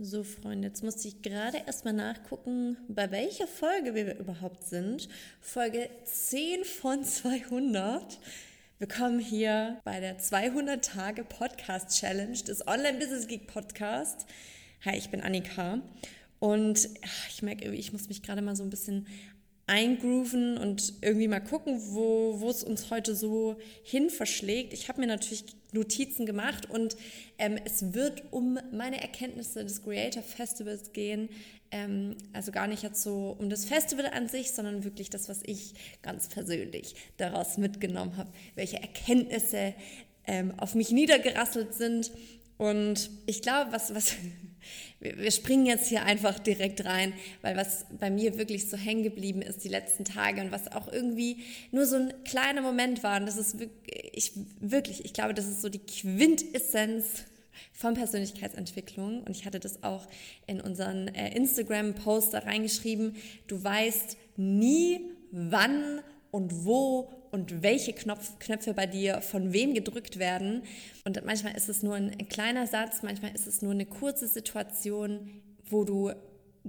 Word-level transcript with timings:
So, 0.00 0.22
Freunde, 0.22 0.68
jetzt 0.68 0.84
musste 0.84 1.08
ich 1.08 1.22
gerade 1.22 1.58
erstmal 1.66 1.92
nachgucken, 1.92 2.76
bei 2.86 3.10
welcher 3.10 3.48
Folge 3.48 3.96
wir 3.96 4.16
überhaupt 4.16 4.62
sind. 4.62 5.08
Folge 5.40 5.90
10 6.04 6.64
von 6.64 7.02
200. 7.02 8.20
Wir 8.78 8.86
kommen 8.86 9.18
hier 9.18 9.80
bei 9.82 9.98
der 9.98 10.16
200 10.16 10.84
Tage 10.84 11.24
Podcast 11.24 11.98
Challenge 11.98 12.38
des 12.38 12.64
Online 12.68 12.96
Business 12.98 13.26
Geek 13.26 13.48
Podcast. 13.48 14.26
Hi, 14.84 14.96
ich 14.96 15.10
bin 15.10 15.20
Annika 15.20 15.80
und 16.38 16.88
ich 17.30 17.42
merke 17.42 17.68
ich 17.74 17.92
muss 17.92 18.06
mich 18.06 18.22
gerade 18.22 18.40
mal 18.40 18.54
so 18.54 18.62
ein 18.62 18.70
bisschen 18.70 19.08
eingrooven 19.68 20.56
und 20.56 20.94
irgendwie 21.02 21.28
mal 21.28 21.40
gucken, 21.40 21.78
wo, 21.90 22.48
es 22.48 22.64
uns 22.64 22.90
heute 22.90 23.14
so 23.14 23.56
hin 23.82 24.10
verschlägt. 24.10 24.72
Ich 24.72 24.88
habe 24.88 25.00
mir 25.00 25.06
natürlich 25.06 25.44
Notizen 25.72 26.24
gemacht 26.24 26.70
und 26.70 26.96
ähm, 27.38 27.58
es 27.64 27.92
wird 27.92 28.24
um 28.30 28.58
meine 28.72 29.00
Erkenntnisse 29.00 29.64
des 29.64 29.82
Creator 29.82 30.22
Festivals 30.22 30.92
gehen. 30.92 31.28
Ähm, 31.70 32.16
also 32.32 32.50
gar 32.50 32.66
nicht 32.66 32.82
jetzt 32.82 33.02
so 33.02 33.36
um 33.38 33.50
das 33.50 33.66
Festival 33.66 34.06
an 34.06 34.28
sich, 34.28 34.52
sondern 34.52 34.84
wirklich 34.84 35.10
das, 35.10 35.28
was 35.28 35.42
ich 35.44 35.74
ganz 36.00 36.28
persönlich 36.28 36.94
daraus 37.18 37.58
mitgenommen 37.58 38.16
habe, 38.16 38.30
welche 38.54 38.80
Erkenntnisse 38.80 39.74
ähm, 40.26 40.54
auf 40.56 40.74
mich 40.74 40.90
niedergerasselt 40.92 41.74
sind. 41.74 42.10
Und 42.56 43.10
ich 43.26 43.42
glaube, 43.42 43.72
was, 43.72 43.94
was 43.94 44.14
wir 45.00 45.30
springen 45.30 45.66
jetzt 45.66 45.88
hier 45.88 46.02
einfach 46.04 46.38
direkt 46.38 46.84
rein, 46.84 47.12
weil 47.42 47.56
was 47.56 47.86
bei 47.98 48.10
mir 48.10 48.38
wirklich 48.38 48.68
so 48.68 48.76
hängen 48.76 49.02
geblieben 49.02 49.42
ist 49.42 49.64
die 49.64 49.68
letzten 49.68 50.04
Tage 50.04 50.40
und 50.40 50.52
was 50.52 50.70
auch 50.72 50.92
irgendwie 50.92 51.38
nur 51.70 51.86
so 51.86 51.96
ein 51.96 52.12
kleiner 52.24 52.62
Moment 52.62 53.02
war. 53.02 53.20
Und 53.20 53.26
das 53.26 53.36
ist 53.36 53.58
wirklich, 53.58 54.10
ich, 54.12 54.32
wirklich, 54.60 55.04
ich 55.04 55.12
glaube, 55.12 55.34
das 55.34 55.46
ist 55.46 55.62
so 55.62 55.68
die 55.68 55.78
Quintessenz 55.78 57.24
von 57.72 57.94
Persönlichkeitsentwicklung. 57.94 59.22
Und 59.22 59.30
ich 59.30 59.46
hatte 59.46 59.60
das 59.60 59.82
auch 59.82 60.06
in 60.46 60.60
unseren 60.60 61.08
äh, 61.08 61.34
Instagram-Post 61.36 62.34
da 62.34 62.40
reingeschrieben. 62.40 63.16
Du 63.46 63.62
weißt 63.62 64.16
nie, 64.36 65.00
wann 65.30 66.00
und 66.30 66.64
wo 66.64 67.10
und 67.30 67.62
welche 67.62 67.92
Knopf, 67.92 68.38
Knöpfe 68.38 68.74
bei 68.74 68.86
dir 68.86 69.20
von 69.20 69.52
wem 69.52 69.74
gedrückt 69.74 70.18
werden. 70.18 70.62
Und 71.04 71.24
manchmal 71.24 71.56
ist 71.56 71.68
es 71.68 71.82
nur 71.82 71.94
ein, 71.94 72.10
ein 72.10 72.28
kleiner 72.28 72.66
Satz, 72.66 73.02
manchmal 73.02 73.34
ist 73.34 73.46
es 73.46 73.62
nur 73.62 73.72
eine 73.72 73.86
kurze 73.86 74.28
Situation, 74.28 75.30
wo 75.68 75.84
du 75.84 76.12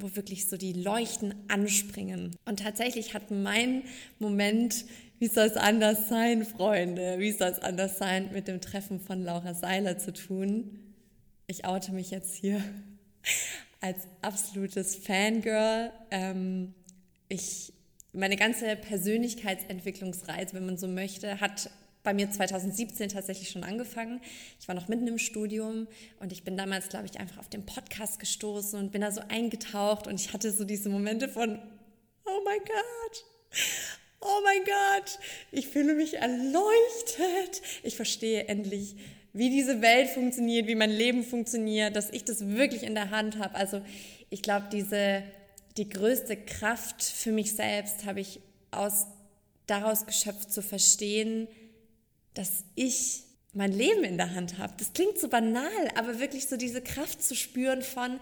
wo 0.02 0.16
wirklich 0.16 0.48
so 0.48 0.58
die 0.58 0.74
Leuchten 0.74 1.34
anspringen. 1.48 2.36
Und 2.46 2.60
tatsächlich 2.60 3.14
hat 3.14 3.32
mein 3.32 3.84
Moment, 4.20 4.86
wie 5.20 5.28
soll 5.28 5.48
es 5.48 5.58
anders 5.58 6.08
sein, 6.10 6.46
Freunde, 6.46 7.20
wie 7.20 7.32
soll 7.32 7.50
es 7.50 7.60
anders 7.60 7.98
sein, 7.98 8.30
mit 8.32 8.48
dem 8.48 8.62
Treffen 8.62 9.00
von 9.00 9.24
Laura 9.24 9.54
Seiler 9.54 9.98
zu 9.98 10.14
tun. 10.14 10.80
Ich 11.48 11.66
oute 11.66 11.92
mich 11.92 12.12
jetzt 12.12 12.36
hier 12.36 12.64
als 13.82 14.08
absolutes 14.22 14.96
Fangirl. 14.96 15.92
Ähm, 16.12 16.74
ich 17.28 17.74
meine 18.14 18.36
ganze 18.36 18.76
Persönlichkeitsentwicklungsreise, 18.76 20.54
wenn 20.54 20.66
man 20.66 20.78
so 20.78 20.88
möchte, 20.88 21.40
hat 21.40 21.70
bei 22.04 22.14
mir 22.14 22.32
2017 22.32 23.10
tatsächlich 23.10 23.50
schon 23.50 23.64
angefangen. 23.64 24.22
Ich 24.60 24.68
war 24.68 24.76
noch 24.76 24.88
mitten 24.88 25.08
im 25.08 25.18
Studium 25.18 25.88
und 26.20 26.32
ich 26.32 26.44
bin 26.44 26.58
damals, 26.58 26.90
glaube 26.90 27.06
ich, 27.06 27.20
einfach 27.20 27.38
auf 27.40 27.50
den 27.50 27.66
Podcast 27.66 28.20
gestoßen 28.20 28.80
und 28.80 28.92
bin 28.92 29.02
da 29.02 29.12
so 29.12 29.22
eingetaucht 29.28 30.08
und 30.08 30.20
ich 30.20 30.34
hatte 30.34 30.52
so 30.52 30.64
diese 30.64 30.90
Momente 30.90 31.28
von, 31.28 31.60
oh 32.26 32.42
mein 32.46 32.60
Gott, 32.60 33.26
oh 34.22 34.42
mein 34.44 34.64
Gott, 34.64 35.20
ich 35.52 35.68
fühle 35.68 35.94
mich 35.94 36.16
erleuchtet. 36.16 37.62
Ich 37.84 37.96
verstehe 37.96 38.48
endlich, 38.48 38.96
wie 39.34 39.50
diese 39.50 39.82
Welt 39.82 40.10
funktioniert, 40.10 40.68
wie 40.68 40.76
mein 40.76 40.92
Leben 40.92 41.24
funktioniert, 41.24 41.96
dass 41.96 42.10
ich 42.10 42.24
das 42.24 42.48
wirklich 42.48 42.84
in 42.84 42.96
der 42.96 43.12
Hand 43.12 43.38
habe. 43.38 43.56
Also 43.56 43.82
ich 44.30 44.42
glaube, 44.42 44.68
diese 44.72 45.24
die 45.80 45.88
größte 45.88 46.36
Kraft 46.36 47.02
für 47.02 47.32
mich 47.32 47.56
selbst 47.56 48.06
habe 48.06 48.20
ich 48.20 48.42
aus, 48.70 49.08
daraus 49.66 50.06
geschöpft 50.06 50.52
zu 50.52 50.62
verstehen, 50.62 51.48
dass 52.34 52.66
ich 52.76 53.24
mein 53.54 53.72
Leben 53.72 54.04
in 54.04 54.18
der 54.18 54.36
Hand 54.36 54.58
habe. 54.58 54.74
Das 54.78 54.92
klingt 54.92 55.18
so 55.18 55.30
banal, 55.30 55.72
aber 55.96 56.20
wirklich 56.20 56.48
so 56.48 56.58
diese 56.58 56.82
Kraft 56.82 57.24
zu 57.24 57.34
spüren 57.34 57.82
von, 57.82 58.20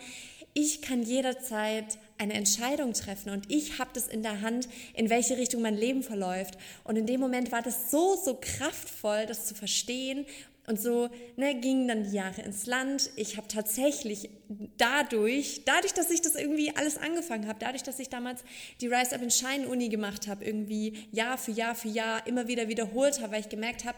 ich 0.54 0.84
kann 0.84 1.02
jederzeit 1.02 1.98
eine 2.20 2.34
Entscheidung 2.34 2.94
treffen 2.94 3.32
und 3.32 3.52
ich 3.52 3.80
habe 3.80 3.90
das 3.94 4.08
in 4.08 4.22
der 4.22 4.42
Hand, 4.42 4.70
in 4.94 5.10
welche 5.10 5.38
Richtung 5.38 5.64
mein 5.64 5.76
Leben 5.76 6.04
verläuft. 6.04 6.58
Und 6.84 6.96
in 6.96 7.08
dem 7.08 7.20
Moment 7.20 7.52
war 7.52 7.64
das 7.64 7.90
so, 7.90 8.16
so 8.24 8.38
kraftvoll, 8.40 9.26
das 9.26 9.48
zu 9.48 9.56
verstehen 9.56 10.28
und 10.68 10.80
so 10.80 11.10
ne, 11.38 11.56
gingen 11.56 11.88
dann 11.88 12.04
die 12.04 12.16
Jahre 12.16 12.42
ins 12.42 12.66
Land. 12.66 13.10
Ich 13.16 13.38
habe 13.38 13.48
tatsächlich 13.48 14.30
dadurch, 14.78 15.62
dadurch, 15.66 15.94
dass 15.94 16.12
ich 16.12 16.22
das 16.22 16.36
irgendwie 16.36 16.76
alles 16.76 16.98
angefangen 16.98 17.48
habe, 17.48 17.58
dadurch, 17.60 17.84
dass 17.84 18.00
ich 18.00 18.10
damals 18.10 18.44
die 18.82 18.88
Rise 18.88 19.16
Up 19.16 19.22
in 19.22 19.32
Shine 19.32 19.68
Uni 19.70 19.88
gemacht 19.88 20.28
habe, 20.28 20.44
irgendwie 20.44 21.08
Jahr 21.12 21.38
für 21.38 21.52
Jahr 21.52 21.74
für 21.74 21.88
Jahr 21.88 22.28
immer 22.28 22.48
wieder 22.50 22.68
wiederholt 22.68 23.22
habe, 23.22 23.34
weil 23.34 23.42
ich 23.42 23.50
gemerkt 23.50 23.86
habe, 23.86 23.98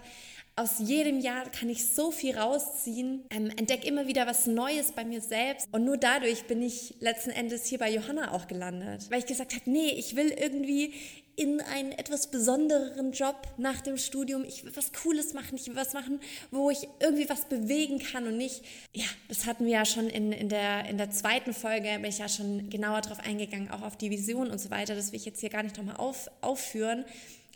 aus 0.56 0.78
jedem 0.80 1.19
Jahr 1.22 1.50
kann 1.50 1.69
ich 1.69 1.88
so 1.88 2.12
viel 2.12 2.38
rausziehen, 2.38 3.24
ähm, 3.30 3.50
entdecke 3.56 3.88
immer 3.88 4.07
wieder 4.07 4.28
was 4.28 4.46
Neues 4.46 4.91
bei 4.91 5.06
mir 5.06 5.22
selbst. 5.22 5.68
Und 5.72 5.86
nur 5.86 5.97
dadurch 5.97 6.46
bin 6.46 6.62
ich 6.62 6.96
letzten 7.00 7.30
Endes 7.30 7.66
hier 7.66 7.80
bei 7.80 7.90
Johanna 7.90 8.34
auch 8.34 8.46
gelandet. 8.46 9.09
Weil 9.09 9.19
ich 9.19 9.25
gesagt 9.25 9.56
habe, 9.56 9.69
nee, 9.72 9.91
ich 9.91 10.18
will 10.18 10.30
irgendwie 10.30 10.94
in 11.40 11.62
einen 11.62 11.94
etwas 11.94 12.28
besondereren 12.28 13.14
Job 13.14 13.48
nach 13.58 13.80
dem 13.80 13.96
Studium. 13.96 14.44
Ich 14.44 14.66
will 14.66 14.76
was 14.76 14.92
Cooles 14.92 15.34
machen, 15.34 15.56
ich 15.56 15.68
will 15.68 15.76
was 15.78 15.94
machen, 15.94 16.20
wo 16.52 16.70
ich 16.70 16.90
irgendwie 17.00 17.30
was 17.30 17.46
bewegen 17.46 18.00
kann 18.00 18.28
und 18.28 18.36
nicht, 18.36 18.62
ja, 18.94 19.06
das 19.30 19.46
hatten 19.46 19.64
wir 19.64 19.72
ja 19.72 19.86
schon 19.86 20.10
in, 20.10 20.34
in, 20.34 20.50
der, 20.50 20.90
in 20.90 20.98
der 20.98 21.12
zweiten 21.12 21.54
Folge, 21.54 21.88
bin 21.94 22.04
ich 22.10 22.18
ja 22.18 22.28
schon 22.28 22.70
genauer 22.70 23.00
drauf 23.00 23.20
eingegangen, 23.22 23.72
auch 23.72 23.84
auf 23.84 23.96
die 23.96 24.12
Vision 24.12 24.52
und 24.52 24.60
so 24.60 24.70
weiter. 24.70 24.96
Das 24.96 25.14
will 25.14 25.18
ich 25.18 25.26
jetzt 25.26 25.40
hier 25.40 25.50
gar 25.50 25.64
nicht 25.64 25.78
nochmal 25.78 25.96
auf, 25.96 26.30
aufführen. 26.42 27.06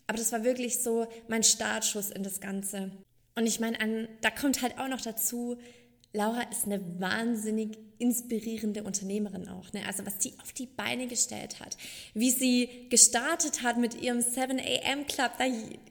Aber 0.08 0.18
das 0.18 0.32
war 0.32 0.46
wirklich 0.46 0.80
so 0.80 1.06
mein 1.28 1.44
Startschuss 1.44 2.10
in 2.10 2.24
das 2.24 2.40
Ganze. 2.40 2.90
Und 3.36 3.48
ich 3.48 3.60
meine, 3.60 4.08
da 4.22 4.30
kommt 4.30 4.62
halt 4.62 4.80
auch 4.80 4.88
noch 4.88 5.02
dazu, 5.02 5.58
Laura 6.16 6.44
ist 6.44 6.66
eine 6.66 6.80
wahnsinnig 7.00 7.78
inspirierende 7.98 8.84
Unternehmerin 8.84 9.48
auch. 9.48 9.74
Ne? 9.74 9.82
Also 9.88 10.06
was 10.06 10.16
sie 10.20 10.34
auf 10.44 10.52
die 10.52 10.68
Beine 10.68 11.08
gestellt 11.08 11.60
hat, 11.60 11.76
wie 12.14 12.30
sie 12.30 12.70
gestartet 12.90 13.64
hat 13.64 13.78
mit 13.78 14.00
ihrem 14.00 14.22
7 14.22 14.60
a.m. 14.60 15.08
Club, 15.08 15.32
da 15.40 15.46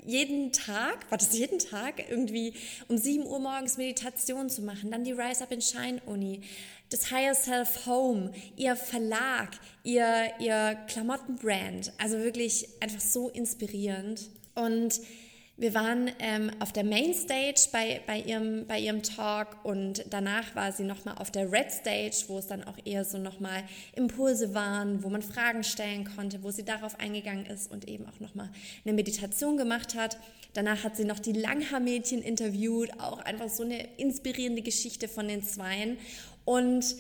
jeden 0.06 0.52
Tag, 0.52 1.10
war 1.10 1.18
das 1.18 1.36
jeden 1.36 1.58
Tag, 1.58 2.08
irgendwie 2.08 2.54
um 2.86 2.98
7 2.98 3.26
Uhr 3.26 3.40
morgens 3.40 3.78
Meditation 3.78 4.48
zu 4.48 4.62
machen, 4.62 4.92
dann 4.92 5.04
die 5.04 5.12
Rise 5.12 5.42
Up 5.42 5.50
in 5.50 5.60
Shine 5.60 6.00
Uni, 6.06 6.42
das 6.90 7.10
Higher 7.10 7.34
Self 7.34 7.86
Home, 7.86 8.32
ihr 8.56 8.76
Verlag, 8.76 9.50
ihr, 9.82 10.32
ihr 10.38 10.78
Klamottenbrand, 10.86 11.92
also 11.98 12.18
wirklich 12.18 12.68
einfach 12.80 13.00
so 13.00 13.28
inspirierend. 13.28 14.28
Und 14.54 15.00
wir 15.62 15.74
waren 15.74 16.10
ähm, 16.18 16.50
auf 16.58 16.72
der 16.72 16.82
Mainstage 16.82 17.68
bei, 17.70 18.00
bei, 18.04 18.18
ihrem, 18.18 18.66
bei 18.66 18.80
ihrem 18.80 19.04
Talk 19.04 19.64
und 19.64 20.04
danach 20.10 20.56
war 20.56 20.72
sie 20.72 20.82
nochmal 20.82 21.14
auf 21.18 21.30
der 21.30 21.52
Red 21.52 21.70
Stage, 21.70 22.24
wo 22.26 22.38
es 22.38 22.48
dann 22.48 22.64
auch 22.64 22.76
eher 22.84 23.04
so 23.04 23.16
nochmal 23.16 23.62
Impulse 23.94 24.54
waren, 24.54 25.04
wo 25.04 25.08
man 25.08 25.22
Fragen 25.22 25.62
stellen 25.62 26.10
konnte, 26.16 26.42
wo 26.42 26.50
sie 26.50 26.64
darauf 26.64 26.98
eingegangen 26.98 27.46
ist 27.46 27.70
und 27.70 27.86
eben 27.86 28.06
auch 28.08 28.18
nochmal 28.18 28.50
eine 28.84 28.92
Meditation 28.92 29.56
gemacht 29.56 29.94
hat. 29.94 30.18
Danach 30.52 30.82
hat 30.82 30.96
sie 30.96 31.04
noch 31.04 31.20
die 31.20 31.32
Langhaar-Mädchen 31.32 32.22
interviewt, 32.22 32.98
auch 32.98 33.20
einfach 33.20 33.48
so 33.48 33.62
eine 33.62 33.86
inspirierende 33.98 34.62
Geschichte 34.62 35.06
von 35.06 35.28
den 35.28 35.44
Zweien. 35.44 35.96
Und 36.44 36.96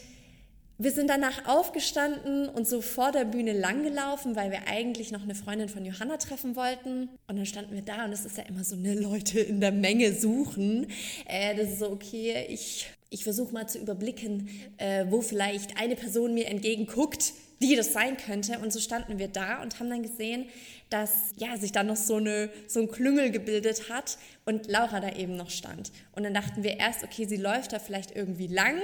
wir 0.82 0.90
sind 0.90 1.08
danach 1.08 1.46
aufgestanden 1.46 2.48
und 2.48 2.66
so 2.66 2.80
vor 2.80 3.12
der 3.12 3.24
Bühne 3.24 3.52
langgelaufen, 3.52 4.34
weil 4.34 4.50
wir 4.50 4.66
eigentlich 4.66 5.12
noch 5.12 5.22
eine 5.22 5.36
Freundin 5.36 5.68
von 5.68 5.84
Johanna 5.84 6.16
treffen 6.16 6.56
wollten. 6.56 7.08
Und 7.28 7.36
dann 7.36 7.46
standen 7.46 7.74
wir 7.74 7.82
da 7.82 8.04
und 8.04 8.12
es 8.12 8.24
ist 8.24 8.36
ja 8.36 8.44
immer 8.44 8.64
so, 8.64 8.74
ne, 8.74 8.94
Leute 8.94 9.38
in 9.38 9.60
der 9.60 9.70
Menge 9.70 10.12
suchen. 10.12 10.88
Äh, 11.26 11.54
das 11.54 11.70
ist 11.70 11.78
so, 11.78 11.90
okay, 11.90 12.46
ich, 12.48 12.88
ich 13.10 13.22
versuche 13.22 13.52
mal 13.52 13.68
zu 13.68 13.78
überblicken, 13.78 14.48
äh, 14.78 15.04
wo 15.08 15.22
vielleicht 15.22 15.80
eine 15.80 15.94
Person 15.94 16.34
mir 16.34 16.48
entgegenguckt, 16.48 17.32
die 17.62 17.76
das 17.76 17.92
sein 17.92 18.16
könnte. 18.16 18.58
Und 18.58 18.72
so 18.72 18.80
standen 18.80 19.20
wir 19.20 19.28
da 19.28 19.62
und 19.62 19.78
haben 19.78 19.88
dann 19.88 20.02
gesehen, 20.02 20.46
dass 20.90 21.12
ja, 21.36 21.56
sich 21.58 21.70
da 21.70 21.84
noch 21.84 21.96
so, 21.96 22.16
eine, 22.16 22.50
so 22.66 22.80
ein 22.80 22.90
Klüngel 22.90 23.30
gebildet 23.30 23.88
hat 23.88 24.18
und 24.46 24.66
Laura 24.66 24.98
da 24.98 25.14
eben 25.14 25.36
noch 25.36 25.50
stand. 25.50 25.92
Und 26.10 26.24
dann 26.24 26.34
dachten 26.34 26.64
wir 26.64 26.80
erst, 26.80 27.04
okay, 27.04 27.24
sie 27.24 27.36
läuft 27.36 27.72
da 27.72 27.78
vielleicht 27.78 28.16
irgendwie 28.16 28.48
lang 28.48 28.80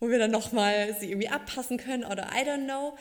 wo 0.00 0.08
wir 0.08 0.18
dann 0.18 0.30
nochmal 0.30 0.94
sie 0.98 1.10
irgendwie 1.10 1.28
abpassen 1.28 1.76
können 1.76 2.04
oder 2.04 2.30
I 2.34 2.46
don't 2.46 2.64
know. 2.64 2.96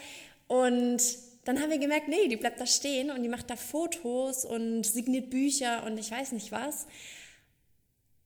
Und 0.47 1.01
dann 1.45 1.61
haben 1.61 1.69
wir 1.69 1.77
gemerkt, 1.77 2.07
nee, 2.07 2.27
die 2.27 2.35
bleibt 2.35 2.59
da 2.59 2.65
stehen 2.65 3.09
und 3.11 3.23
die 3.23 3.29
macht 3.29 3.49
da 3.49 3.55
Fotos 3.55 4.43
und 4.45 4.83
signiert 4.83 5.29
Bücher 5.29 5.83
und 5.85 5.97
ich 5.97 6.11
weiß 6.11 6.33
nicht 6.33 6.51
was. 6.51 6.87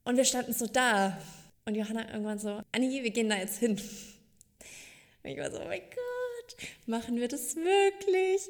Und 0.03 0.17
wir 0.17 0.25
standen 0.25 0.53
so 0.53 0.65
da. 0.65 1.17
Und 1.65 1.75
Johanna 1.75 2.09
irgendwann 2.11 2.39
so, 2.39 2.61
Anni, 2.71 3.03
wir 3.03 3.11
gehen 3.11 3.29
da 3.29 3.37
jetzt 3.37 3.59
hin. 3.59 3.79
Und 5.23 5.29
ich 5.29 5.37
war 5.37 5.51
so, 5.51 5.61
oh 5.61 5.67
mein 5.67 5.81
Gott, 5.81 6.57
machen 6.87 7.17
wir 7.17 7.27
das 7.27 7.55
wirklich? 7.55 8.49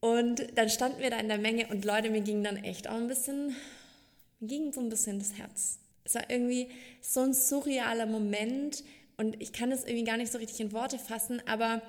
Und 0.00 0.56
dann 0.56 0.70
standen 0.70 1.00
wir 1.00 1.10
da 1.10 1.18
in 1.18 1.28
der 1.28 1.38
Menge 1.38 1.66
und 1.68 1.84
Leute, 1.84 2.10
mir 2.10 2.22
ging 2.22 2.42
dann 2.42 2.56
echt 2.56 2.88
auch 2.88 2.96
ein 2.96 3.06
bisschen, 3.06 3.54
mir 4.40 4.48
ging 4.48 4.72
so 4.72 4.80
ein 4.80 4.88
bisschen 4.88 5.18
das 5.18 5.34
Herz. 5.34 5.78
Es 6.04 6.14
war 6.14 6.28
irgendwie 6.28 6.68
so 7.00 7.20
ein 7.20 7.34
surrealer 7.34 8.06
Moment, 8.06 8.82
Und 9.22 9.40
ich 9.40 9.52
kann 9.52 9.70
es 9.70 9.84
irgendwie 9.84 10.02
gar 10.02 10.16
nicht 10.16 10.32
so 10.32 10.38
richtig 10.38 10.58
in 10.58 10.72
Worte 10.72 10.98
fassen, 10.98 11.40
aber 11.46 11.80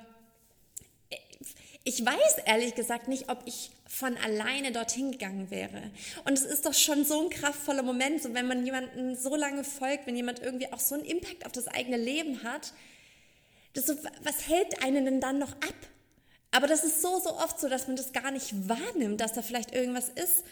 ich 1.84 2.06
weiß 2.06 2.38
ehrlich 2.46 2.76
gesagt 2.76 3.08
nicht, 3.08 3.28
ob 3.30 3.42
ich 3.46 3.72
von 3.88 4.16
alleine 4.18 4.72
dorthin 4.72 5.12
gegangen 5.12 5.50
wäre. 5.50 5.90
Und 6.26 6.34
es 6.34 6.46
ist 6.46 6.68
doch 6.68 6.76
schon 6.76 7.04
so 7.06 7.24
ein 7.24 7.32
kraftvoller 7.32 7.82
Moment, 7.82 8.22
so 8.22 8.36
wenn 8.36 8.46
man 8.46 8.64
jemanden 8.64 9.16
so 9.16 9.36
lange 9.36 9.64
folgt, 9.64 10.06
wenn 10.06 10.16
jemand 10.16 10.44
irgendwie 10.44 10.72
auch 10.72 10.80
so 10.80 10.94
einen 10.94 11.06
Impact 11.06 11.48
auf 11.48 11.52
das 11.52 11.68
eigene 11.68 11.98
Leben 11.98 12.44
hat. 12.44 12.72
Das 13.74 13.88
so, 13.88 13.96
was 14.22 14.48
hält 14.48 14.84
einen 14.84 15.04
denn 15.04 15.20
dann 15.20 15.40
noch 15.40 15.54
ab? 15.54 15.76
Aber 16.52 16.68
das 16.68 16.84
ist 16.84 17.02
so, 17.02 17.20
so 17.20 17.32
oft 17.32 17.60
so, 17.60 17.68
dass 17.68 17.88
man 17.88 17.96
das 17.96 18.14
gar 18.14 18.30
nicht 18.30 18.70
wahrnimmt, 18.70 19.20
dass 19.20 19.34
da 19.34 19.42
vielleicht 19.42 19.74
irgendwas 19.74 20.10
ist, 20.10 20.44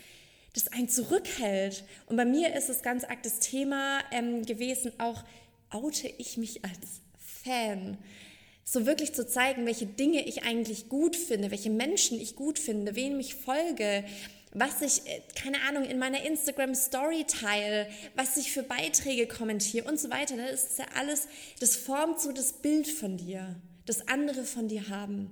das 0.55 0.69
einen 0.69 0.89
zurückhält. 0.89 1.83
Und 2.07 2.17
bei 2.17 2.25
mir 2.25 2.55
ist 2.55 2.69
es 2.69 2.81
ganz 2.81 3.03
arg 3.03 3.21
das 3.21 3.37
Thema 3.37 3.99
ähm, 4.11 4.43
gewesen, 4.47 4.91
auch 4.97 5.23
oute 5.71 6.07
ich 6.07 6.37
mich 6.37 6.63
als 6.63 7.01
Fan 7.43 7.97
so 8.63 8.85
wirklich 8.85 9.13
zu 9.13 9.27
zeigen, 9.27 9.65
welche 9.65 9.85
Dinge 9.85 10.25
ich 10.25 10.43
eigentlich 10.43 10.87
gut 10.87 11.15
finde, 11.15 11.51
welche 11.51 11.69
Menschen 11.69 12.19
ich 12.19 12.35
gut 12.35 12.59
finde, 12.59 12.95
wem 12.95 13.19
ich 13.19 13.35
folge, 13.35 14.05
was 14.53 14.81
ich, 14.81 15.07
äh, 15.07 15.21
keine 15.35 15.61
Ahnung, 15.67 15.83
in 15.85 15.97
meiner 15.99 16.23
Instagram 16.23 16.75
Story 16.75 17.25
teile, 17.25 17.87
was 18.15 18.37
ich 18.37 18.51
für 18.51 18.63
Beiträge 18.63 19.27
kommentiere 19.27 19.89
und 19.89 19.99
so 19.99 20.09
weiter. 20.09 20.37
Das 20.37 20.63
ist 20.63 20.79
ja 20.79 20.85
alles, 20.95 21.27
das 21.59 21.75
formt 21.75 22.19
so 22.19 22.31
das 22.31 22.53
Bild 22.53 22.87
von 22.87 23.17
dir, 23.17 23.55
das 23.85 24.07
andere 24.07 24.43
von 24.43 24.67
dir 24.67 24.89
haben. 24.89 25.29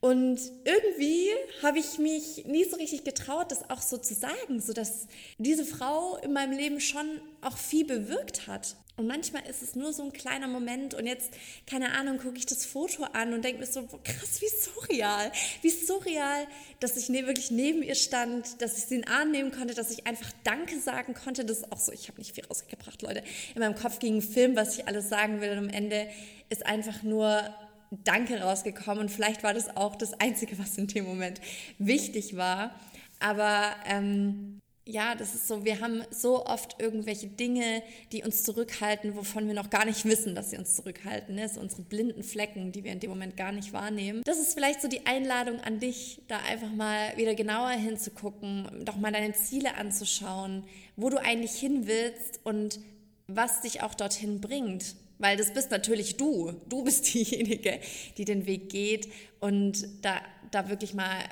Und 0.00 0.40
irgendwie 0.64 1.28
habe 1.62 1.78
ich 1.78 1.98
mich 1.98 2.46
nie 2.46 2.64
so 2.64 2.76
richtig 2.76 3.04
getraut, 3.04 3.50
das 3.50 3.68
auch 3.68 3.82
so 3.82 3.98
zu 3.98 4.14
sagen, 4.14 4.60
so 4.60 4.72
dass 4.72 5.06
diese 5.36 5.64
Frau 5.64 6.16
in 6.16 6.32
meinem 6.32 6.56
Leben 6.56 6.80
schon 6.80 7.20
auch 7.42 7.58
viel 7.58 7.84
bewirkt 7.84 8.46
hat. 8.46 8.76
Und 9.00 9.06
manchmal 9.06 9.46
ist 9.48 9.62
es 9.62 9.74
nur 9.74 9.94
so 9.94 10.02
ein 10.02 10.12
kleiner 10.12 10.46
Moment 10.46 10.92
und 10.92 11.06
jetzt, 11.06 11.32
keine 11.66 11.92
Ahnung, 11.92 12.18
gucke 12.18 12.36
ich 12.36 12.44
das 12.44 12.66
Foto 12.66 13.04
an 13.04 13.32
und 13.32 13.42
denke 13.42 13.60
mir 13.60 13.66
so, 13.66 13.82
krass, 13.82 14.42
wie 14.42 14.48
surreal, 14.48 15.32
wie 15.62 15.70
surreal, 15.70 16.46
dass 16.80 16.98
ich 16.98 17.08
ne, 17.08 17.26
wirklich 17.26 17.50
neben 17.50 17.82
ihr 17.82 17.94
stand, 17.94 18.60
dass 18.60 18.76
ich 18.76 18.84
sie 18.84 18.96
in 18.96 19.00
den 19.00 19.10
Arm 19.10 19.30
nehmen 19.30 19.52
konnte, 19.52 19.74
dass 19.74 19.90
ich 19.90 20.06
einfach 20.06 20.30
Danke 20.44 20.78
sagen 20.80 21.14
konnte. 21.14 21.46
Das 21.46 21.60
ist 21.60 21.72
auch 21.72 21.80
so, 21.80 21.92
ich 21.92 22.08
habe 22.08 22.18
nicht 22.18 22.34
viel 22.34 22.44
rausgebracht, 22.44 23.00
Leute. 23.00 23.22
In 23.54 23.60
meinem 23.60 23.74
Kopf 23.74 24.00
ging 24.00 24.18
ein 24.18 24.22
Film, 24.22 24.54
was 24.54 24.76
ich 24.76 24.86
alles 24.86 25.08
sagen 25.08 25.40
will 25.40 25.52
und 25.52 25.58
am 25.58 25.68
Ende 25.70 26.06
ist 26.50 26.66
einfach 26.66 27.02
nur 27.02 27.42
Danke 27.90 28.38
rausgekommen 28.42 29.04
und 29.04 29.08
vielleicht 29.08 29.42
war 29.42 29.54
das 29.54 29.74
auch 29.78 29.96
das 29.96 30.12
Einzige, 30.20 30.58
was 30.58 30.76
in 30.76 30.88
dem 30.88 31.06
Moment 31.06 31.40
wichtig 31.78 32.36
war. 32.36 32.78
Aber 33.18 33.74
ähm, 33.86 34.60
ja, 34.90 35.14
das 35.14 35.34
ist 35.34 35.46
so, 35.46 35.64
wir 35.64 35.80
haben 35.80 36.02
so 36.10 36.44
oft 36.44 36.80
irgendwelche 36.80 37.28
Dinge, 37.28 37.82
die 38.12 38.22
uns 38.22 38.42
zurückhalten, 38.42 39.16
wovon 39.16 39.46
wir 39.46 39.54
noch 39.54 39.70
gar 39.70 39.84
nicht 39.84 40.04
wissen, 40.04 40.34
dass 40.34 40.50
sie 40.50 40.58
uns 40.58 40.74
zurückhalten. 40.74 41.34
Ne? 41.34 41.48
So 41.48 41.60
unsere 41.60 41.82
blinden 41.82 42.22
Flecken, 42.22 42.72
die 42.72 42.84
wir 42.84 42.92
in 42.92 43.00
dem 43.00 43.10
Moment 43.10 43.36
gar 43.36 43.52
nicht 43.52 43.72
wahrnehmen. 43.72 44.22
Das 44.24 44.38
ist 44.38 44.54
vielleicht 44.54 44.82
so 44.82 44.88
die 44.88 45.06
Einladung 45.06 45.60
an 45.60 45.78
dich, 45.78 46.22
da 46.28 46.38
einfach 46.38 46.70
mal 46.70 47.16
wieder 47.16 47.34
genauer 47.34 47.70
hinzugucken, 47.70 48.84
doch 48.84 48.96
mal 48.96 49.12
deine 49.12 49.32
Ziele 49.32 49.76
anzuschauen, 49.76 50.64
wo 50.96 51.08
du 51.08 51.18
eigentlich 51.18 51.52
hin 51.52 51.86
willst 51.86 52.40
und 52.42 52.80
was 53.28 53.60
dich 53.62 53.82
auch 53.82 53.94
dorthin 53.94 54.40
bringt. 54.40 54.96
Weil 55.18 55.36
das 55.36 55.52
bist 55.52 55.70
natürlich 55.70 56.16
du. 56.16 56.52
Du 56.68 56.82
bist 56.82 57.14
diejenige, 57.14 57.78
die 58.16 58.24
den 58.24 58.46
Weg 58.46 58.70
geht 58.70 59.08
und 59.38 59.86
da, 60.02 60.20
da 60.50 60.68
wirklich 60.68 60.94
mal 60.94 61.22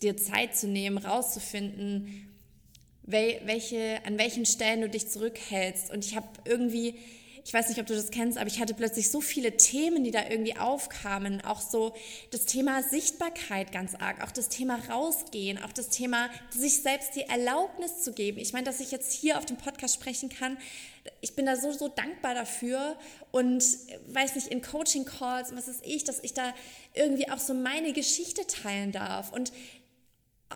dir 0.00 0.16
Zeit 0.16 0.56
zu 0.56 0.68
nehmen, 0.68 0.98
rauszufinden, 0.98 2.31
welche, 3.04 4.00
an 4.04 4.18
welchen 4.18 4.46
Stellen 4.46 4.80
du 4.80 4.88
dich 4.88 5.08
zurückhältst. 5.08 5.90
Und 5.90 6.04
ich 6.04 6.16
habe 6.16 6.28
irgendwie, 6.44 6.94
ich 7.44 7.52
weiß 7.52 7.68
nicht, 7.68 7.80
ob 7.80 7.86
du 7.86 7.94
das 7.94 8.10
kennst, 8.10 8.38
aber 8.38 8.46
ich 8.46 8.60
hatte 8.60 8.74
plötzlich 8.74 9.10
so 9.10 9.20
viele 9.20 9.56
Themen, 9.56 10.04
die 10.04 10.10
da 10.10 10.28
irgendwie 10.28 10.56
aufkamen. 10.56 11.44
Auch 11.44 11.60
so 11.60 11.94
das 12.30 12.44
Thema 12.44 12.82
Sichtbarkeit 12.82 13.72
ganz 13.72 13.94
arg, 13.94 14.22
auch 14.22 14.30
das 14.30 14.48
Thema 14.48 14.78
rausgehen, 14.88 15.62
auch 15.62 15.72
das 15.72 15.88
Thema, 15.88 16.30
sich 16.50 16.82
selbst 16.82 17.16
die 17.16 17.22
Erlaubnis 17.22 18.02
zu 18.02 18.12
geben. 18.12 18.38
Ich 18.38 18.52
meine, 18.52 18.64
dass 18.64 18.80
ich 18.80 18.90
jetzt 18.90 19.12
hier 19.12 19.38
auf 19.38 19.44
dem 19.44 19.56
Podcast 19.56 19.94
sprechen 19.94 20.28
kann, 20.28 20.56
ich 21.20 21.34
bin 21.34 21.46
da 21.46 21.56
so, 21.56 21.72
so 21.72 21.88
dankbar 21.88 22.34
dafür 22.34 22.96
und 23.30 23.64
weiß 24.06 24.36
nicht, 24.36 24.48
in 24.48 24.62
Coaching-Calls, 24.62 25.54
was 25.54 25.68
ist 25.68 25.84
ich, 25.84 26.04
dass 26.04 26.20
ich 26.22 26.32
da 26.34 26.54
irgendwie 26.94 27.28
auch 27.30 27.38
so 27.38 27.54
meine 27.54 27.92
Geschichte 27.92 28.46
teilen 28.46 28.92
darf. 28.92 29.32
Und 29.32 29.52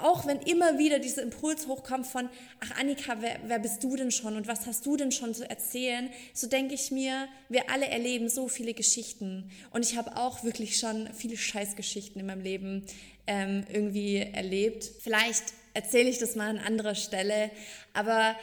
auch 0.05 0.27
wenn 0.27 0.41
immer 0.41 0.79
wieder 0.79 0.99
dieser 0.99 1.23
Impuls 1.23 1.67
hochkommt 1.67 2.07
von, 2.07 2.29
ach 2.61 2.79
Annika, 2.81 3.17
wer, 3.21 3.39
wer, 3.47 3.59
bist 3.59 3.83
du 3.85 3.97
denn 3.97 4.11
schon 4.11 4.37
und 4.37 4.47
was 4.47 4.67
hast 4.67 4.85
du 4.87 4.97
denn 4.97 5.13
schon 5.13 5.35
zu 5.35 5.49
erzählen, 5.49 6.11
so 6.35 6.47
denke 6.47 6.75
ich 6.75 6.91
mir, 6.91 7.29
wir 7.49 7.71
alle 7.71 7.87
erleben 7.87 8.29
so 8.29 8.49
viele 8.49 8.75
Geschichten 8.75 9.51
und 9.71 9.85
ich 9.85 9.97
habe 9.97 10.17
auch 10.17 10.45
wirklich 10.45 10.79
schon 10.79 11.09
viele 11.15 11.37
Scheißgeschichten 11.37 12.21
in 12.21 12.27
meinem 12.27 12.43
Leben 12.43 12.85
ähm, 13.27 13.65
irgendwie 13.73 14.17
erlebt. 14.17 14.91
Vielleicht 15.01 15.45
erzähle 15.75 16.09
ich 16.09 16.19
das 16.19 16.37
mal 16.37 16.49
an 16.49 16.59
anderer 16.59 16.95
Stelle, 16.95 17.51
aber 17.93 18.35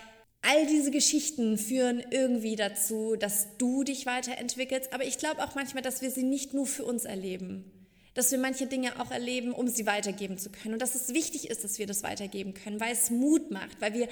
all 0.42 0.66
diese 0.68 0.92
Geschichten 0.92 1.58
führen 1.58 2.04
irgendwie 2.12 2.56
dazu, 2.56 3.16
dass 3.16 3.58
du 3.58 3.84
dich 3.84 4.06
weiterentwickelst, 4.06 4.94
aber 4.94 5.06
ich 5.06 5.18
glaube 5.18 5.44
auch 5.44 5.56
manchmal, 5.56 5.84
dass 5.84 6.02
wir 6.02 6.12
sie 6.12 6.24
nicht 6.24 6.54
nur 6.54 6.68
für 6.68 6.86
uns 6.86 7.06
erleben 7.06 7.73
dass 8.14 8.32
wir 8.32 8.38
manche 8.38 8.68
Dinge 8.68 9.00
auch 9.00 9.12
erleben, 9.12 9.54
um 9.54 9.68
sie 9.68 9.86
weitergeben 9.86 10.38
zu 10.38 10.50
können. 10.50 10.74
Und 10.74 10.82
dass 10.82 10.96
es 10.96 11.14
wichtig 11.14 11.50
ist, 11.50 11.64
dass 11.64 11.80
wir 11.80 11.88
das 11.88 12.04
weitergeben 12.04 12.54
können, 12.54 12.80
weil 12.80 12.94
es 12.94 13.10
Mut 13.10 13.52
macht, 13.52 13.80
weil, 13.80 13.94
wir, 13.94 14.08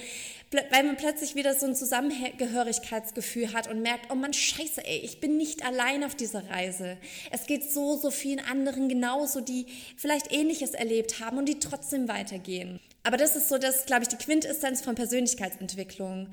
weil 0.71 0.83
man 0.83 0.97
plötzlich 0.97 1.35
wieder 1.35 1.53
so 1.53 1.67
ein 1.67 1.75
Zusammengehörigkeitsgefühl 1.75 3.53
hat 3.53 3.69
und 3.69 3.81
merkt, 3.81 4.11
oh 4.11 4.15
Mann, 4.15 4.33
scheiße, 4.33 4.85
ey, 4.85 4.99
ich 4.99 5.19
bin 5.19 5.37
nicht 5.37 5.63
allein 5.65 6.03
auf 6.03 6.15
dieser 6.15 6.49
Reise. 6.49 6.97
Es 7.29 7.45
geht 7.45 7.71
so, 7.71 7.97
so 7.97 8.11
vielen 8.11 8.39
anderen 8.39 8.89
genauso, 8.89 9.41
die 9.41 9.65
vielleicht 9.97 10.31
Ähnliches 10.31 10.71
erlebt 10.71 11.19
haben 11.19 11.37
und 11.37 11.47
die 11.47 11.59
trotzdem 11.59 12.07
weitergehen. 12.07 12.79
Aber 13.03 13.17
das 13.17 13.35
ist 13.35 13.49
so, 13.49 13.57
das, 13.57 13.85
glaube 13.85 14.03
ich, 14.03 14.09
die 14.09 14.17
Quintessenz 14.17 14.81
von 14.81 14.95
Persönlichkeitsentwicklung. 14.95 16.27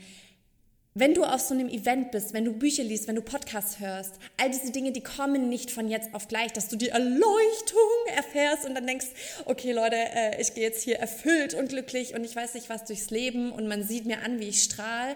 Wenn 0.98 1.14
du 1.14 1.22
auf 1.22 1.40
so 1.40 1.54
einem 1.54 1.68
Event 1.68 2.10
bist, 2.10 2.34
wenn 2.34 2.44
du 2.44 2.52
Bücher 2.52 2.82
liest, 2.82 3.06
wenn 3.06 3.14
du 3.14 3.22
Podcasts 3.22 3.78
hörst, 3.78 4.14
all 4.36 4.50
diese 4.50 4.72
Dinge, 4.72 4.90
die 4.90 5.00
kommen 5.00 5.48
nicht 5.48 5.70
von 5.70 5.88
jetzt 5.88 6.12
auf 6.12 6.26
gleich, 6.26 6.52
dass 6.52 6.66
du 6.66 6.74
die 6.74 6.88
Erleuchtung 6.88 8.16
erfährst 8.16 8.64
und 8.66 8.74
dann 8.74 8.84
denkst, 8.84 9.06
okay 9.44 9.70
Leute, 9.70 9.94
äh, 9.94 10.40
ich 10.40 10.54
gehe 10.54 10.64
jetzt 10.64 10.82
hier 10.82 10.98
erfüllt 10.98 11.54
und 11.54 11.68
glücklich 11.68 12.16
und 12.16 12.24
ich 12.24 12.34
weiß 12.34 12.54
nicht 12.54 12.68
was 12.68 12.84
durchs 12.84 13.10
Leben 13.10 13.52
und 13.52 13.68
man 13.68 13.84
sieht 13.84 14.06
mir 14.06 14.24
an, 14.24 14.40
wie 14.40 14.48
ich 14.48 14.64
strahle, 14.64 15.14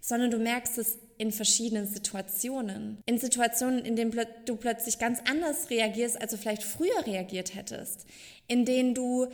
sondern 0.00 0.32
du 0.32 0.38
merkst 0.38 0.76
es 0.76 0.98
in 1.18 1.30
verschiedenen 1.30 1.86
Situationen. 1.86 2.98
In 3.06 3.18
Situationen, 3.18 3.84
in 3.84 3.94
denen 3.94 4.12
du 4.44 4.56
plötzlich 4.56 4.98
ganz 4.98 5.20
anders 5.30 5.70
reagierst, 5.70 6.20
als 6.20 6.32
du 6.32 6.36
vielleicht 6.36 6.64
früher 6.64 7.06
reagiert 7.06 7.54
hättest. 7.54 8.06
In 8.48 8.64
denen 8.64 8.92
du 8.92 9.28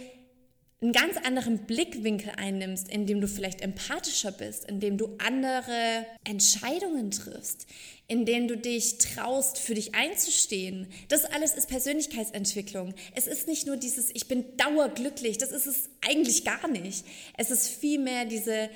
einen 0.82 0.92
ganz 0.92 1.16
anderen 1.16 1.58
Blickwinkel 1.58 2.32
einnimmst, 2.36 2.88
indem 2.88 3.20
du 3.20 3.28
vielleicht 3.28 3.60
empathischer 3.60 4.32
bist, 4.32 4.64
indem 4.64 4.98
du 4.98 5.16
andere 5.18 6.04
Entscheidungen 6.24 7.12
triffst, 7.12 7.66
indem 8.08 8.48
du 8.48 8.56
dich 8.56 8.98
traust, 8.98 9.58
für 9.58 9.74
dich 9.74 9.94
einzustehen. 9.94 10.88
Das 11.08 11.24
alles 11.24 11.54
ist 11.54 11.68
Persönlichkeitsentwicklung. 11.68 12.94
Es 13.14 13.28
ist 13.28 13.46
nicht 13.46 13.66
nur 13.66 13.76
dieses, 13.76 14.10
ich 14.12 14.26
bin 14.26 14.44
dauerglücklich, 14.56 15.38
das 15.38 15.52
ist 15.52 15.66
es 15.66 15.88
eigentlich 16.00 16.44
gar 16.44 16.66
nicht. 16.66 17.04
Es 17.38 17.52
ist 17.52 17.68
vielmehr 17.68 18.24
diese 18.24 18.68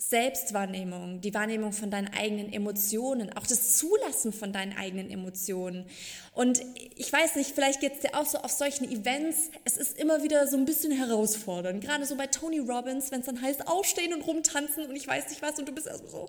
Selbstwahrnehmung, 0.00 1.20
die 1.20 1.34
Wahrnehmung 1.34 1.72
von 1.72 1.90
deinen 1.90 2.08
eigenen 2.14 2.52
Emotionen, 2.52 3.32
auch 3.36 3.46
das 3.46 3.76
Zulassen 3.76 4.32
von 4.32 4.52
deinen 4.52 4.76
eigenen 4.76 5.10
Emotionen. 5.10 5.86
Und 6.34 6.60
ich 6.94 7.12
weiß 7.12 7.34
nicht, 7.34 7.50
vielleicht 7.50 7.80
geht 7.80 7.94
es 7.94 8.00
dir 8.00 8.14
auch 8.14 8.24
so 8.24 8.38
auf 8.38 8.52
solchen 8.52 8.88
Events, 8.88 9.50
es 9.64 9.76
ist 9.76 9.98
immer 9.98 10.22
wieder 10.22 10.46
so 10.46 10.56
ein 10.56 10.64
bisschen 10.64 10.92
herausfordernd. 10.92 11.82
Gerade 11.82 12.06
so 12.06 12.14
bei 12.14 12.28
Tony 12.28 12.60
Robbins, 12.60 13.10
wenn 13.10 13.20
es 13.20 13.26
dann 13.26 13.42
heißt, 13.42 13.66
aufstehen 13.66 14.14
und 14.14 14.22
rumtanzen 14.22 14.86
und 14.86 14.94
ich 14.94 15.08
weiß 15.08 15.30
nicht 15.30 15.42
was 15.42 15.58
und 15.58 15.66
du 15.68 15.72
bist 15.72 15.88
erstmal 15.88 16.12
so, 16.12 16.28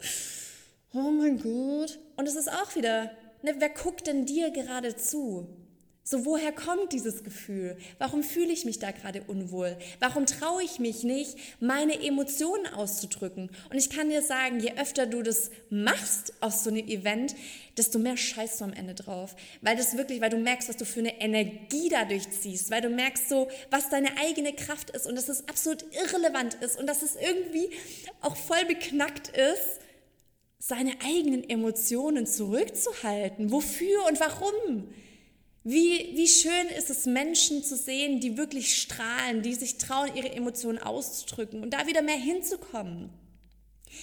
oh 0.95 1.11
mein 1.11 1.39
Gott. 1.39 1.99
Und 2.15 2.27
es 2.27 2.35
ist 2.35 2.51
auch 2.51 2.75
wieder, 2.75 3.11
ne, 3.43 3.53
wer 3.59 3.69
guckt 3.69 4.07
denn 4.07 4.25
dir 4.25 4.49
gerade 4.49 4.95
zu? 4.95 5.47
So, 6.11 6.25
woher 6.25 6.51
kommt 6.51 6.91
dieses 6.91 7.23
Gefühl? 7.23 7.77
Warum 7.99 8.23
fühle 8.23 8.51
ich 8.51 8.65
mich 8.65 8.79
da 8.79 8.89
gerade 8.89 9.21
unwohl? 9.27 9.77
Warum 9.99 10.25
traue 10.25 10.63
ich 10.63 10.79
mich 10.79 11.03
nicht, 11.03 11.37
meine 11.59 12.03
Emotionen 12.03 12.65
auszudrücken? 12.65 13.51
Und 13.69 13.77
ich 13.77 13.91
kann 13.91 14.09
dir 14.09 14.23
sagen, 14.23 14.59
je 14.59 14.73
öfter 14.79 15.05
du 15.05 15.21
das 15.21 15.51
machst 15.69 16.33
auf 16.41 16.53
so 16.53 16.71
einem 16.71 16.87
Event, 16.87 17.35
desto 17.77 17.99
mehr 17.99 18.17
scheißt 18.17 18.59
du 18.59 18.65
am 18.65 18.73
Ende 18.73 18.95
drauf. 18.95 19.35
Weil 19.61 19.77
das 19.77 19.97
wirklich, 19.97 20.19
weil 20.19 20.31
du 20.31 20.39
merkst, 20.39 20.67
was 20.67 20.77
du 20.77 20.85
für 20.85 21.01
eine 21.01 21.21
Energie 21.21 21.89
dadurch 21.89 22.27
ziehst, 22.31 22.71
weil 22.71 22.81
du 22.81 22.89
merkst 22.89 23.29
so, 23.29 23.47
was 23.69 23.89
deine 23.89 24.17
eigene 24.17 24.53
Kraft 24.53 24.89
ist 24.89 25.05
und 25.05 25.15
dass 25.15 25.29
es 25.29 25.47
absolut 25.47 25.85
irrelevant 25.91 26.55
ist 26.55 26.79
und 26.79 26.87
dass 26.87 27.03
es 27.03 27.17
irgendwie 27.17 27.69
auch 28.21 28.35
voll 28.35 28.65
beknackt 28.65 29.27
ist, 29.27 29.79
seine 30.57 30.93
eigenen 31.05 31.47
Emotionen 31.47 32.25
zurückzuhalten. 32.25 33.51
Wofür 33.51 34.07
und 34.07 34.19
warum? 34.19 34.91
Wie, 35.69 36.13
wie 36.15 36.27
schön 36.27 36.67
ist 36.75 36.89
es, 36.89 37.05
Menschen 37.05 37.63
zu 37.63 37.77
sehen, 37.77 38.19
die 38.19 38.39
wirklich 38.39 38.81
strahlen, 38.81 39.43
die 39.43 39.53
sich 39.53 39.77
trauen, 39.77 40.09
ihre 40.15 40.31
Emotionen 40.31 40.79
auszudrücken 40.79 41.61
und 41.61 41.75
da 41.75 41.85
wieder 41.85 42.01
mehr 42.01 42.17
hinzukommen. 42.17 43.11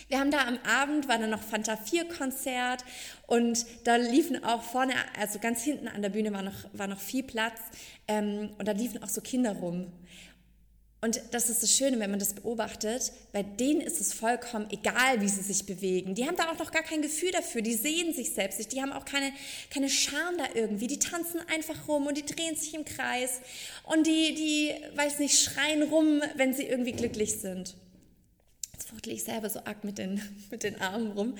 Wir 0.06 0.20
haben 0.20 0.30
da 0.30 0.46
am 0.46 0.58
Abend, 0.58 1.08
war 1.08 1.18
dann 1.18 1.30
noch 1.30 1.42
Fanta 1.42 1.76
4 1.76 2.04
Konzert 2.04 2.84
und 3.26 3.66
da 3.82 3.96
liefen 3.96 4.44
auch 4.44 4.62
vorne, 4.62 4.92
also 5.18 5.40
ganz 5.40 5.64
hinten 5.64 5.88
an 5.88 6.02
der 6.02 6.10
Bühne 6.10 6.32
war 6.32 6.42
noch, 6.42 6.72
war 6.72 6.86
noch 6.86 7.00
viel 7.00 7.24
Platz 7.24 7.58
ähm, 8.06 8.50
und 8.58 8.68
da 8.68 8.70
liefen 8.70 9.02
auch 9.02 9.08
so 9.08 9.20
Kinder 9.20 9.50
rum. 9.50 9.90
Und 11.02 11.20
das 11.30 11.50
ist 11.50 11.62
das 11.62 11.76
Schöne, 11.76 11.98
wenn 11.98 12.10
man 12.10 12.18
das 12.18 12.32
beobachtet, 12.32 13.12
bei 13.32 13.42
denen 13.42 13.82
ist 13.82 14.00
es 14.00 14.14
vollkommen 14.14 14.66
egal, 14.70 15.20
wie 15.20 15.28
sie 15.28 15.42
sich 15.42 15.66
bewegen. 15.66 16.14
Die 16.14 16.26
haben 16.26 16.36
da 16.36 16.50
auch 16.50 16.58
noch 16.58 16.72
gar 16.72 16.82
kein 16.82 17.02
Gefühl 17.02 17.30
dafür, 17.32 17.60
die 17.60 17.74
sehen 17.74 18.14
sich 18.14 18.32
selbst 18.32 18.58
nicht, 18.58 18.72
die 18.72 18.80
haben 18.80 18.92
auch 18.92 19.04
keine, 19.04 19.30
keine 19.70 19.90
Scham 19.90 20.38
da 20.38 20.44
irgendwie, 20.54 20.86
die 20.86 20.98
tanzen 20.98 21.40
einfach 21.54 21.86
rum 21.86 22.06
und 22.06 22.16
die 22.16 22.24
drehen 22.24 22.56
sich 22.56 22.74
im 22.74 22.86
Kreis 22.86 23.40
und 23.84 24.06
die, 24.06 24.34
die, 24.34 24.74
weiß 24.96 25.18
nicht, 25.18 25.38
schreien 25.38 25.82
rum, 25.82 26.22
wenn 26.34 26.54
sie 26.54 26.64
irgendwie 26.64 26.92
glücklich 26.92 27.40
sind. 27.40 27.76
Jetzt 28.72 28.88
fuchtle 28.88 29.12
ich 29.12 29.24
selber 29.24 29.50
so 29.50 29.60
arg 29.60 29.84
mit 29.84 29.98
den, 29.98 30.20
mit 30.50 30.62
den 30.62 30.80
Armen 30.80 31.12
rum. 31.12 31.36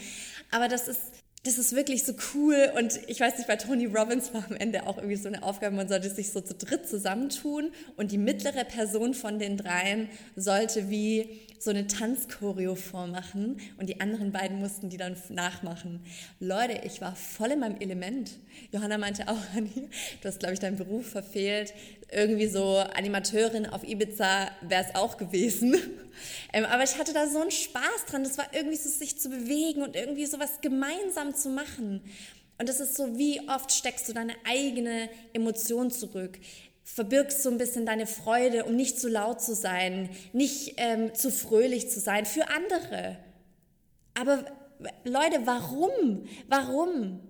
Aber 0.51 0.69
das 0.69 0.87
ist, 0.87 1.01
das 1.47 1.59
ist 1.59 1.75
wirklich 1.75 2.05
so 2.05 2.13
cool. 2.35 2.73
Und 2.77 2.99
ich 3.07 3.21
weiß 3.21 3.39
nicht, 3.39 3.47
bei 3.47 3.57
Tony 3.57 3.87
Robbins 3.87 4.35
war 4.35 4.45
am 4.51 4.57
Ende 4.57 4.87
auch 4.87 4.97
irgendwie 4.97 5.17
so 5.17 5.29
eine 5.29 5.43
Aufgabe, 5.43 5.77
man 5.77 5.89
sollte 5.89 6.11
sich 6.11 6.33
so 6.33 6.41
zu 6.41 6.55
dritt 6.55 6.89
zusammentun 6.89 7.71
und 7.97 8.11
die 8.11 8.19
mittlere 8.19 8.65
Person 8.65 9.15
von 9.15 9.39
den 9.39 9.57
dreien 9.57 10.09
sollte 10.35 10.91
wie 10.91 11.41
so 11.59 11.71
eine 11.71 11.87
Tanzchoreo 11.87 12.75
vormachen 12.75 13.57
und 13.79 13.89
die 13.89 14.01
anderen 14.01 14.33
beiden 14.33 14.59
mussten 14.59 14.91
die 14.91 14.97
dann 14.97 15.17
nachmachen. 15.31 16.01
Leute, 16.39 16.81
ich 16.85 17.01
war 17.01 17.17
voll 17.17 17.53
in 17.53 17.61
meinem 17.61 17.81
Element. 17.81 18.33
Johanna 18.73 18.99
meinte 18.99 19.29
auch, 19.29 19.39
Anni, 19.57 19.89
du 20.21 20.29
hast, 20.29 20.41
glaube 20.41 20.55
ich, 20.55 20.61
deinen 20.61 20.77
Beruf 20.77 21.09
verfehlt. 21.09 21.73
Irgendwie 22.11 22.47
so 22.47 22.79
Animateurin 22.79 23.67
auf 23.67 23.83
Ibiza 23.83 24.51
wäre 24.63 24.85
es 24.89 24.95
auch 24.95 25.17
gewesen. 25.17 25.77
Ähm, 26.55 26.65
aber 26.65 26.83
ich 26.83 26.97
hatte 26.97 27.13
da 27.13 27.29
so 27.29 27.43
einen 27.43 27.51
Spaß 27.51 28.07
dran. 28.09 28.25
Das 28.25 28.39
war 28.39 28.47
irgendwie 28.55 28.79
so, 28.79 28.89
sich 28.89 29.21
zu 29.21 29.29
bewegen 29.29 29.83
und 29.83 29.95
irgendwie 29.95 30.25
so 30.25 30.41
was 30.41 30.63
gemeinsam 30.63 31.35
zu 31.35 31.51
machen. 31.51 32.03
Und 32.57 32.71
das 32.71 32.81
ist 32.81 32.95
so, 32.95 33.19
wie 33.19 33.47
oft 33.51 33.71
steckst 33.71 34.09
du 34.09 34.15
deine 34.15 34.33
eigene 34.47 35.11
Emotion 35.35 35.91
zurück? 35.91 36.39
verbirgst 36.87 37.43
so 37.43 37.51
ein 37.51 37.59
bisschen 37.59 37.85
deine 37.85 38.07
Freude, 38.07 38.65
um 38.65 38.77
nicht 38.77 38.99
zu 38.99 39.09
laut 39.09 39.43
zu 39.43 39.55
sein, 39.55 40.09
nicht 40.33 40.75
ähm, 40.77 41.13
zu 41.15 41.33
fröhlich 41.33 41.91
zu 41.91 41.99
sein 41.99 42.25
für 42.25 42.49
andere. 42.49 43.19
Aber 44.15 44.45
Leute, 45.05 45.45
warum? 45.45 46.27
Warum? 46.49 47.21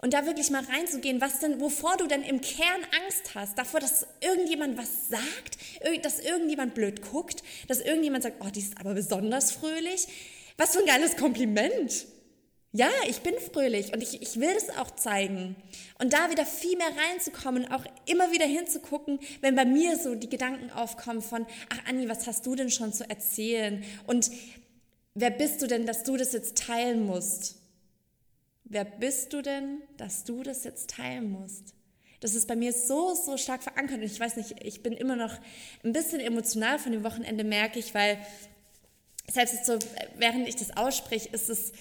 Und 0.00 0.14
da 0.14 0.26
wirklich 0.26 0.50
mal 0.50 0.62
reinzugehen, 0.64 1.20
was 1.20 1.40
denn, 1.40 1.60
wovor 1.60 1.96
du 1.96 2.06
denn 2.06 2.22
im 2.22 2.40
Kern 2.40 2.86
Angst 3.04 3.34
hast, 3.34 3.58
davor, 3.58 3.80
dass 3.80 4.06
irgendjemand 4.20 4.78
was 4.78 5.08
sagt, 5.08 5.58
dass 6.04 6.20
irgendjemand 6.20 6.74
blöd 6.74 7.02
guckt, 7.02 7.42
dass 7.66 7.80
irgendjemand 7.80 8.22
sagt, 8.22 8.36
oh, 8.40 8.48
die 8.48 8.60
ist 8.60 8.78
aber 8.78 8.94
besonders 8.94 9.50
fröhlich. 9.50 10.06
Was 10.56 10.74
für 10.74 10.80
ein 10.80 10.86
geiles 10.86 11.16
Kompliment. 11.16 12.06
Ja, 12.72 12.90
ich 13.08 13.20
bin 13.20 13.34
fröhlich 13.52 13.92
und 13.92 14.02
ich, 14.02 14.20
ich 14.20 14.38
will 14.38 14.54
es 14.56 14.70
auch 14.76 14.90
zeigen. 14.90 15.56
Und 15.98 16.12
da 16.12 16.30
wieder 16.30 16.44
viel 16.44 16.76
mehr 16.76 16.92
reinzukommen, 17.08 17.70
auch 17.72 17.84
immer 18.06 18.30
wieder 18.30 18.44
hinzugucken, 18.44 19.18
wenn 19.40 19.56
bei 19.56 19.64
mir 19.64 19.96
so 19.96 20.14
die 20.14 20.28
Gedanken 20.28 20.70
aufkommen 20.70 21.22
von, 21.22 21.46
ach 21.70 21.78
Anni, 21.88 22.08
was 22.08 22.26
hast 22.26 22.44
du 22.46 22.54
denn 22.54 22.70
schon 22.70 22.92
zu 22.92 23.08
erzählen? 23.08 23.82
Und 24.06 24.30
wer 25.14 25.30
bist 25.30 25.62
du 25.62 25.66
denn, 25.66 25.86
dass 25.86 26.04
du 26.04 26.16
das 26.16 26.32
jetzt 26.32 26.58
teilen 26.58 27.06
musst? 27.06 27.57
Wer 28.68 28.84
bist 28.84 29.32
du 29.32 29.42
denn, 29.42 29.82
dass 29.96 30.24
du 30.24 30.42
das 30.42 30.64
jetzt 30.64 30.90
teilen 30.90 31.30
musst? 31.30 31.74
Das 32.20 32.34
ist 32.34 32.48
bei 32.48 32.56
mir 32.56 32.72
so, 32.72 33.14
so 33.14 33.36
stark 33.36 33.62
verankert. 33.62 33.98
Und 33.98 34.04
ich 34.04 34.18
weiß 34.18 34.36
nicht, 34.36 34.62
ich 34.62 34.82
bin 34.82 34.92
immer 34.92 35.16
noch 35.16 35.34
ein 35.84 35.92
bisschen 35.92 36.20
emotional 36.20 36.78
von 36.78 36.92
dem 36.92 37.04
Wochenende, 37.04 37.44
merke 37.44 37.78
ich, 37.78 37.94
weil 37.94 38.18
selbst 39.30 39.64
so, 39.66 39.78
während 40.16 40.48
ich 40.48 40.56
das 40.56 40.76
ausspreche, 40.76 41.28
ist 41.28 41.48
es, 41.48 41.72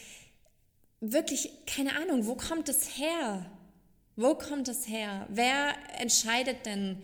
wirklich 0.99 1.51
keine 1.65 1.95
Ahnung, 1.95 2.25
wo 2.25 2.35
kommt 2.35 2.69
es 2.69 2.97
her? 2.97 3.45
Wo 4.15 4.35
kommt 4.35 4.67
es 4.67 4.87
her? 4.87 5.27
Wer 5.29 5.75
entscheidet 5.99 6.65
denn, 6.65 7.01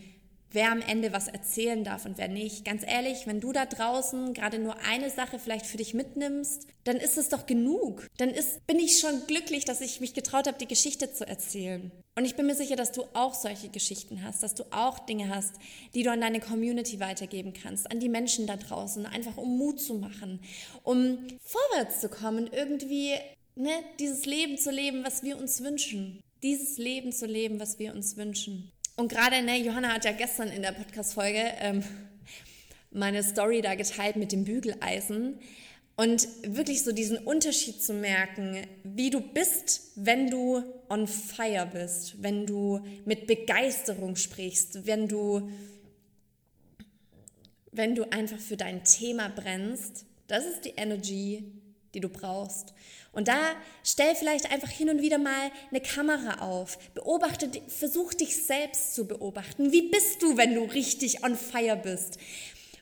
wer 0.54 0.72
am 0.72 0.82
Ende 0.82 1.12
was 1.12 1.28
erzählen 1.28 1.84
darf 1.84 2.06
und 2.06 2.18
wer 2.18 2.28
nicht? 2.28 2.64
Ganz 2.64 2.84
ehrlich, 2.86 3.28
wenn 3.28 3.42
du 3.42 3.52
da 3.52 3.66
draußen 3.66 4.34
gerade 4.34 4.60
nur 4.60 4.78
eine 4.88 5.10
Sache 5.10 5.40
vielleicht 5.40 5.66
für 5.66 5.78
dich 5.78 5.94
mitnimmst, 5.94 6.68
dann 6.84 6.98
ist 6.98 7.18
es 7.18 7.30
doch 7.30 7.46
genug. 7.46 8.08
Dann 8.18 8.30
ist, 8.30 8.66
bin 8.68 8.80
ich 8.80 9.00
schon 9.00 9.28
glücklich, 9.28 9.66
dass 9.66 9.82
ich 9.82 10.00
mich 10.00 10.14
getraut 10.14 10.48
habe, 10.48 10.58
die 10.58 10.68
Geschichte 10.68 11.12
zu 11.12 11.28
erzählen. 11.28 11.92
Und 12.16 12.26
ich 12.26 12.36
bin 12.36 12.46
mir 12.46 12.56
sicher, 12.56 12.76
dass 12.76 12.92
du 12.92 13.04
auch 13.14 13.34
solche 13.34 13.70
Geschichten 13.70 14.24
hast, 14.24 14.44
dass 14.44 14.54
du 14.54 14.64
auch 14.72 15.00
Dinge 15.00 15.30
hast, 15.30 15.56
die 15.96 16.04
du 16.04 16.12
an 16.12 16.22
deine 16.22 16.40
Community 16.40 17.00
weitergeben 17.00 17.54
kannst, 17.54 17.90
an 17.92 18.00
die 18.00 18.10
Menschen 18.10 18.46
da 18.46 18.56
draußen, 18.56 19.06
einfach 19.08 19.38
um 19.38 19.58
Mut 19.58 19.82
zu 19.82 19.96
machen, 19.96 20.40
um 20.84 21.18
vorwärts 21.44 22.02
zu 22.02 22.10
kommen, 22.10 22.50
irgendwie 22.52 23.16
ne, 23.56 23.72
dieses 24.00 24.26
Leben 24.26 24.58
zu 24.58 24.72
leben, 24.72 25.04
was 25.04 25.24
wir 25.24 25.38
uns 25.38 25.64
wünschen. 25.64 26.22
Dieses 26.44 26.78
Leben 26.78 27.12
zu 27.12 27.26
leben, 27.26 27.60
was 27.60 27.80
wir 27.80 27.94
uns 27.94 28.18
wünschen. 28.18 28.72
Und 28.96 29.10
gerade, 29.10 29.42
ne, 29.42 29.58
Johanna 29.58 29.90
hat 29.90 30.06
ja 30.06 30.12
gestern 30.12 30.50
in 30.50 30.62
der 30.62 30.72
Podcast-Folge 30.72 31.54
ähm, 31.60 31.84
meine 32.92 33.24
Story 33.24 33.62
da 33.62 33.74
geteilt 33.74 34.18
mit 34.18 34.32
dem 34.32 34.44
Bügeleisen. 34.44 35.40
Und 35.96 36.28
wirklich 36.44 36.84
so 36.84 36.92
diesen 36.92 37.18
Unterschied 37.18 37.82
zu 37.82 37.94
merken, 37.94 38.68
wie 38.84 39.10
du 39.10 39.20
bist, 39.20 39.92
wenn 39.96 40.30
du 40.30 40.64
on 40.90 41.08
fire 41.08 41.70
bist, 41.72 42.22
wenn 42.22 42.46
du 42.46 42.84
mit 43.06 43.28
Begeisterung 43.28 44.16
sprichst, 44.16 44.86
wenn 44.86 45.08
du, 45.08 45.50
wenn 47.72 47.96
du 47.96 48.12
einfach 48.12 48.40
für 48.40 48.58
dein 48.58 48.84
Thema 48.84 49.30
brennst. 49.30 50.06
Das 50.28 50.46
ist 50.46 50.66
die 50.66 50.74
Energy, 50.78 51.52
die 51.94 52.00
du 52.00 52.10
brauchst. 52.10 52.74
Und 53.12 53.28
da 53.28 53.56
stell 53.84 54.16
vielleicht 54.16 54.52
einfach 54.52 54.70
hin 54.70 54.90
und 54.90 55.02
wieder 55.02 55.20
mal 55.20 55.52
eine 55.70 55.82
Kamera 55.82 56.42
auf. 56.42 56.78
Beobachte, 56.94 57.50
versuch 57.68 58.14
dich 58.14 58.44
selbst 58.44 58.96
zu 58.96 59.06
beobachten. 59.06 59.72
Wie 59.72 59.90
bist 59.90 60.22
du, 60.22 60.36
wenn 60.36 60.56
du 60.56 60.64
richtig 60.64 61.24
on 61.24 61.36
fire 61.36 61.78
bist? 61.78 62.18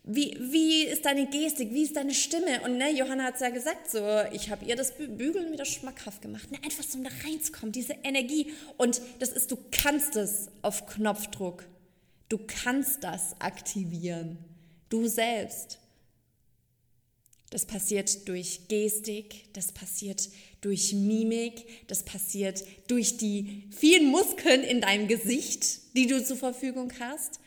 Wie, 0.04 0.36
wie 0.40 0.86
ist 0.86 1.06
deine 1.06 1.28
Gestik? 1.28 1.74
Wie 1.74 1.84
ist 1.84 1.96
deine 1.96 2.16
Stimme? 2.16 2.62
Und 2.62 2.78
ne, 2.78 2.92
Johanna 2.92 3.26
hat 3.26 3.36
es 3.36 3.42
ja 3.42 3.50
gesagt, 3.50 3.92
so, 3.92 4.00
ich 4.32 4.50
habe 4.50 4.66
ihr 4.66 4.76
das 4.76 4.94
Bügeln 4.94 5.52
wieder 5.52 5.66
schmackhaft 5.66 6.22
gemacht. 6.22 6.50
Ne, 6.50 6.58
einfach 6.64 6.84
so 6.84 6.98
um 6.98 7.04
da 7.04 7.12
reinzukommen, 7.24 7.72
diese 7.72 7.94
Energie. 8.04 8.52
Und 8.78 9.02
das 9.20 9.30
ist, 9.30 9.52
du 9.52 9.58
kannst 9.72 10.16
es 10.16 10.48
auf 10.64 10.88
Knopfdruck. 10.88 11.66
Du 12.30 12.40
kannst 12.40 13.04
das 13.04 13.36
aktivieren. 13.40 14.40
Du 14.90 15.08
selbst. 15.08 15.81
Das 17.52 17.66
passiert 17.66 18.30
durch 18.30 18.70
Gestik, 18.70 19.54
das 19.54 19.74
passiert 19.74 20.30
durch 20.62 20.94
Mimik, 20.94 21.88
das 21.88 22.04
passiert 22.04 22.64
durch 22.88 23.18
die 23.18 23.68
vielen 23.72 24.10
Muskeln 24.10 24.64
in 24.64 24.80
deinem 24.80 25.10
Gesicht, 25.10 25.96
die 25.96 26.08
du 26.08 26.24
zur 26.24 26.38
Verfügung 26.38 26.94
hast. 27.02 27.42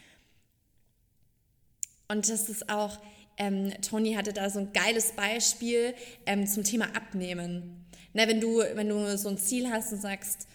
Und 2.06 2.28
das 2.28 2.50
ist 2.50 2.68
auch, 2.68 2.98
ähm, 3.38 3.72
Toni 3.80 4.12
hatte 4.12 4.34
da 4.34 4.50
so 4.50 4.58
ein 4.58 4.74
geiles 4.74 5.12
Beispiel 5.12 5.94
ähm, 6.26 6.46
zum 6.46 6.64
Thema 6.64 6.94
Abnehmen. 6.94 7.86
Na, 8.12 8.28
wenn, 8.28 8.42
du, 8.42 8.58
wenn 8.58 8.90
du 8.90 9.16
so 9.16 9.30
ein 9.30 9.38
Ziel 9.38 9.70
hast 9.70 9.90
und 9.90 10.02
sagst, 10.02 10.48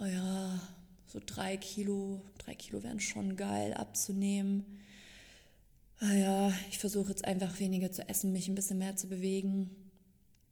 oh 0.00 0.04
ja, 0.04 0.60
so 1.06 1.20
drei 1.24 1.56
Kilo, 1.58 2.20
drei 2.38 2.56
Kilo 2.56 2.82
wären 2.82 2.98
schon 2.98 3.36
geil 3.36 3.72
abzunehmen 3.72 4.64
ah 6.00 6.12
ja, 6.14 6.52
ich 6.70 6.78
versuche 6.78 7.10
jetzt 7.10 7.24
einfach 7.24 7.58
weniger 7.58 7.90
zu 7.90 8.08
essen, 8.08 8.32
mich 8.32 8.48
ein 8.48 8.54
bisschen 8.54 8.78
mehr 8.78 8.96
zu 8.96 9.08
bewegen. 9.08 9.70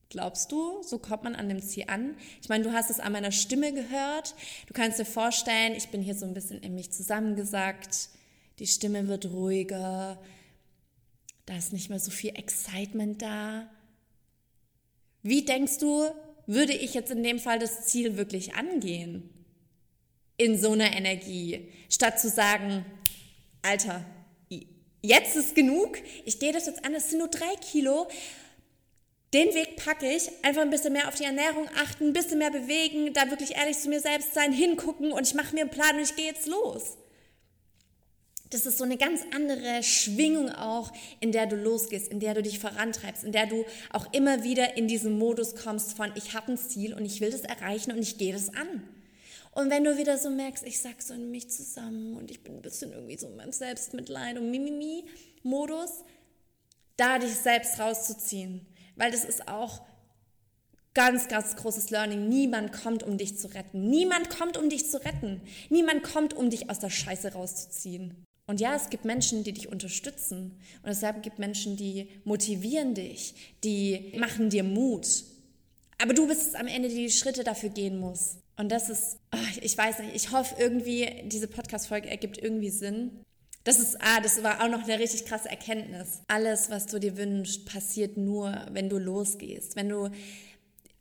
Glaubst 0.09 0.53
du, 0.53 0.83
so 0.83 0.99
kommt 0.99 1.25
man 1.25 1.35
an 1.35 1.49
dem 1.49 1.61
Ziel 1.61 1.85
an? 1.89 2.17
Ich 2.41 2.49
meine, 2.49 2.65
du 2.65 2.73
hast 2.73 2.91
es 2.91 3.01
an 3.01 3.13
meiner 3.13 3.33
Stimme 3.33 3.73
gehört. 3.73 4.35
Du 4.67 4.73
kannst 4.73 4.99
dir 4.99 5.05
vorstellen, 5.05 5.75
ich 5.75 5.89
bin 5.89 6.03
hier 6.03 6.15
so 6.15 6.25
ein 6.25 6.35
bisschen 6.35 6.61
in 6.61 6.75
mich 6.75 6.93
zusammengesackt. 6.93 8.11
Die 8.59 8.67
Stimme 8.67 9.09
wird 9.09 9.27
ruhiger. 9.27 10.23
Da 11.47 11.57
ist 11.57 11.73
nicht 11.73 11.91
mehr 11.91 11.99
so 11.99 12.11
viel 12.11 12.37
Excitement 12.37 13.21
da. 13.21 13.69
Wie 15.23 15.45
denkst 15.45 15.79
du, 15.79 16.05
würde 16.47 16.75
ich 16.75 16.95
jetzt 16.95 17.11
in 17.11 17.23
dem 17.23 17.39
Fall 17.39 17.59
das 17.59 17.87
Ziel 17.87 18.17
wirklich 18.17 18.55
angehen? 18.55 19.31
In 20.37 20.59
so 20.59 20.73
einer 20.73 20.93
Energie. 20.93 21.69
Statt 21.89 22.21
zu 22.21 22.29
sagen, 22.29 22.85
Alter, 23.63 24.05
jetzt 25.05 25.37
ist 25.37 25.55
genug, 25.55 25.99
ich 26.25 26.39
gehe 26.39 26.53
das 26.53 26.67
jetzt 26.67 26.85
an, 26.85 26.95
es 26.95 27.11
sind 27.11 27.19
nur 27.19 27.29
drei 27.29 27.55
Kilo. 27.61 28.09
Den 29.35 29.53
Weg 29.55 29.77
packe 29.77 30.11
ich, 30.11 30.31
einfach 30.43 30.63
ein 30.63 30.71
bisschen 30.71 30.93
mehr 30.93 31.09
auf 31.09 31.17
die 31.17 31.25
Ernährung 31.25 31.69
achten, 31.77 32.09
ein 32.09 32.13
bisschen 32.13 32.39
mehr 32.39 32.51
bewegen, 32.51 33.13
da 33.13 33.31
wirklich 33.31 33.57
ehrlich 33.57 33.79
zu 33.79 33.89
mir 33.89 34.01
selbst 34.01 34.33
sein, 34.33 34.53
hingucken 34.53 35.13
und 35.13 35.27
ich 35.27 35.35
mache 35.35 35.55
mir 35.55 35.63
einen 35.63 35.71
Plan 35.71 35.97
und 35.97 36.03
ich 36.03 36.17
gehe 36.17 36.27
jetzt 36.27 36.47
los. 36.47 36.97
Das 38.51 38.67
ist 38.67 38.79
so 38.79 38.85
eine 38.85 38.97
ganz 38.97 39.23
andere 39.35 39.83
Schwingung 39.83 40.51
auch, 40.51 40.93
in 41.19 41.33
der 41.33 41.47
du 41.47 41.57
losgehst, 41.57 42.09
in 42.09 42.21
der 42.21 42.35
du 42.35 42.43
dich 42.43 42.61
vorantreibst, 42.61 43.25
in 43.25 43.33
der 43.33 43.47
du 43.47 43.65
auch 43.93 44.13
immer 44.13 44.45
wieder 44.45 44.77
in 44.77 44.87
diesen 44.87 45.19
Modus 45.19 45.57
kommst 45.57 45.97
von, 45.97 46.13
ich 46.15 46.35
habe 46.35 46.53
ein 46.53 46.59
Ziel 46.59 46.95
und 46.95 47.05
ich 47.05 47.21
will 47.21 47.33
das 47.33 47.41
erreichen 47.41 47.91
und 47.91 47.99
ich 47.99 48.17
gehe 48.17 48.33
das 48.33 48.55
an. 48.55 48.89
Und 49.55 49.71
wenn 49.71 49.85
du 49.85 49.97
wieder 49.97 50.19
so 50.19 50.31
merkst, 50.31 50.67
ich 50.67 50.81
sag 50.81 51.01
so 51.01 51.15
in 51.15 51.31
mich 51.31 51.49
zusammen 51.49 52.17
und 52.17 52.31
ich 52.31 52.43
bin 52.43 52.57
ein 52.57 52.63
bisschen 52.63 52.93
irgendwie 52.93 53.17
so 53.17 53.29
in 53.29 53.37
meinem 53.37 53.53
Selbstmitleid 53.53 54.37
und 54.37 54.51
Mimimi-Modus, 54.51 56.05
da 56.97 57.19
dich 57.19 57.35
selbst 57.35 57.79
rauszuziehen. 57.79 58.67
Weil 58.97 59.13
das 59.13 59.25
ist 59.25 59.47
auch 59.47 59.83
ganz, 60.93 61.29
ganz 61.29 61.55
großes 61.55 61.91
Learning. 61.91 62.29
Niemand 62.29 62.73
kommt, 62.73 63.05
um 63.05 63.17
dich 63.17 63.39
zu 63.39 63.49
retten. 63.49 63.91
Niemand 63.91 64.29
kommt, 64.29 64.57
um 64.57 64.69
dich 64.69 64.91
zu 64.91 65.05
retten. 65.05 65.41
Niemand 65.71 66.03
kommt, 66.03 66.35
um 66.35 66.51
dich 66.51 66.69
aus 66.69 66.81
der 66.81 66.91
Scheiße 66.91 67.33
rauszuziehen. 67.33 68.25
Und 68.47 68.61
ja, 68.61 68.75
es 68.75 68.91
gibt 68.91 69.05
Menschen, 69.05 69.45
die 69.45 69.53
dich 69.53 69.69
unterstützen. 69.69 70.59
Und 70.83 70.89
deshalb 70.89 71.23
gibt 71.23 71.39
Menschen, 71.39 71.77
die 71.77 72.09
motivieren 72.25 72.95
dich, 72.95 73.35
die 73.63 74.13
machen 74.19 74.51
dir 74.51 74.65
Mut. 74.65 75.25
Aber 75.99 76.13
du 76.13 76.27
bist 76.27 76.49
es 76.49 76.55
am 76.55 76.67
Ende, 76.67 76.89
die 76.89 77.07
die 77.07 77.11
Schritte 77.11 77.45
dafür 77.45 77.71
gehen 77.71 77.99
muss. 77.99 78.37
Und 78.57 78.71
das 78.71 78.89
ist, 78.89 79.19
oh, 79.35 79.59
ich 79.61 79.77
weiß 79.77 80.01
nicht, 80.01 80.15
ich 80.15 80.31
hoffe 80.31 80.55
irgendwie, 80.59 81.23
diese 81.25 81.49
Podcast-Folge 81.49 82.09
ergibt 82.09 82.39
irgendwie 82.39 82.71
Sinn. 82.71 83.25
Das 83.65 83.79
ist, 83.79 83.97
ah, 84.01 84.21
das 84.21 84.43
war 84.43 84.63
auch 84.63 84.69
noch 84.69 84.85
eine 84.85 84.99
richtig 84.99 85.25
krasse 85.25 85.49
Erkenntnis. 85.49 86.21
Alles, 86.29 86.71
was 86.71 86.87
du 86.87 87.01
dir 87.01 87.17
wünschst, 87.17 87.67
passiert 87.67 88.17
nur, 88.17 88.67
wenn 88.71 88.89
du 88.89 88.99
losgehst, 88.99 89.75
wenn 89.75 89.89
du 89.89 90.11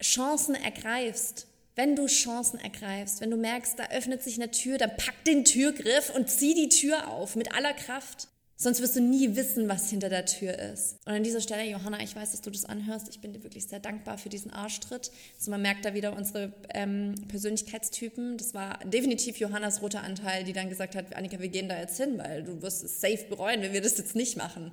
Chancen 0.01 0.55
ergreifst. 0.55 1.47
Wenn 1.75 1.95
du 1.95 2.05
Chancen 2.05 2.59
ergreifst, 2.59 3.19
wenn 3.19 3.31
du 3.31 3.37
merkst, 3.37 3.79
da 3.79 3.89
öffnet 3.89 4.21
sich 4.21 4.35
eine 4.35 4.51
Tür, 4.51 4.77
dann 4.77 4.95
pack 4.95 5.23
den 5.25 5.43
Türgriff 5.43 6.11
und 6.15 6.29
zieh 6.29 6.53
die 6.53 6.69
Tür 6.69 7.07
auf 7.07 7.35
mit 7.35 7.55
aller 7.55 7.73
Kraft. 7.73 8.27
Sonst 8.63 8.79
wirst 8.79 8.95
du 8.95 9.01
nie 9.01 9.35
wissen, 9.35 9.67
was 9.67 9.89
hinter 9.89 10.07
der 10.07 10.25
Tür 10.25 10.57
ist. 10.57 10.95
Und 11.05 11.11
an 11.11 11.21
dieser 11.21 11.41
Stelle, 11.41 11.69
Johanna, 11.69 12.01
ich 12.01 12.15
weiß, 12.15 12.31
dass 12.31 12.39
du 12.39 12.49
das 12.49 12.63
anhörst. 12.63 13.09
Ich 13.09 13.19
bin 13.19 13.33
dir 13.33 13.43
wirklich 13.43 13.67
sehr 13.67 13.81
dankbar 13.81 14.17
für 14.17 14.29
diesen 14.29 14.51
Arschtritt. 14.51 15.11
Also 15.37 15.51
man 15.51 15.61
merkt 15.61 15.83
da 15.83 15.93
wieder 15.93 16.15
unsere 16.15 16.53
ähm, 16.73 17.13
Persönlichkeitstypen. 17.27 18.37
Das 18.37 18.53
war 18.53 18.79
definitiv 18.85 19.35
Johannas 19.35 19.81
roter 19.81 20.01
Anteil, 20.01 20.45
die 20.45 20.53
dann 20.53 20.69
gesagt 20.69 20.95
hat, 20.95 21.13
Annika, 21.13 21.41
wir 21.41 21.49
gehen 21.49 21.67
da 21.67 21.77
jetzt 21.77 21.97
hin, 21.97 22.17
weil 22.17 22.41
du 22.45 22.61
wirst 22.61 22.85
es 22.85 23.01
safe 23.01 23.25
bereuen, 23.27 23.61
wenn 23.61 23.73
wir 23.73 23.81
das 23.81 23.97
jetzt 23.97 24.15
nicht 24.15 24.37
machen. 24.37 24.71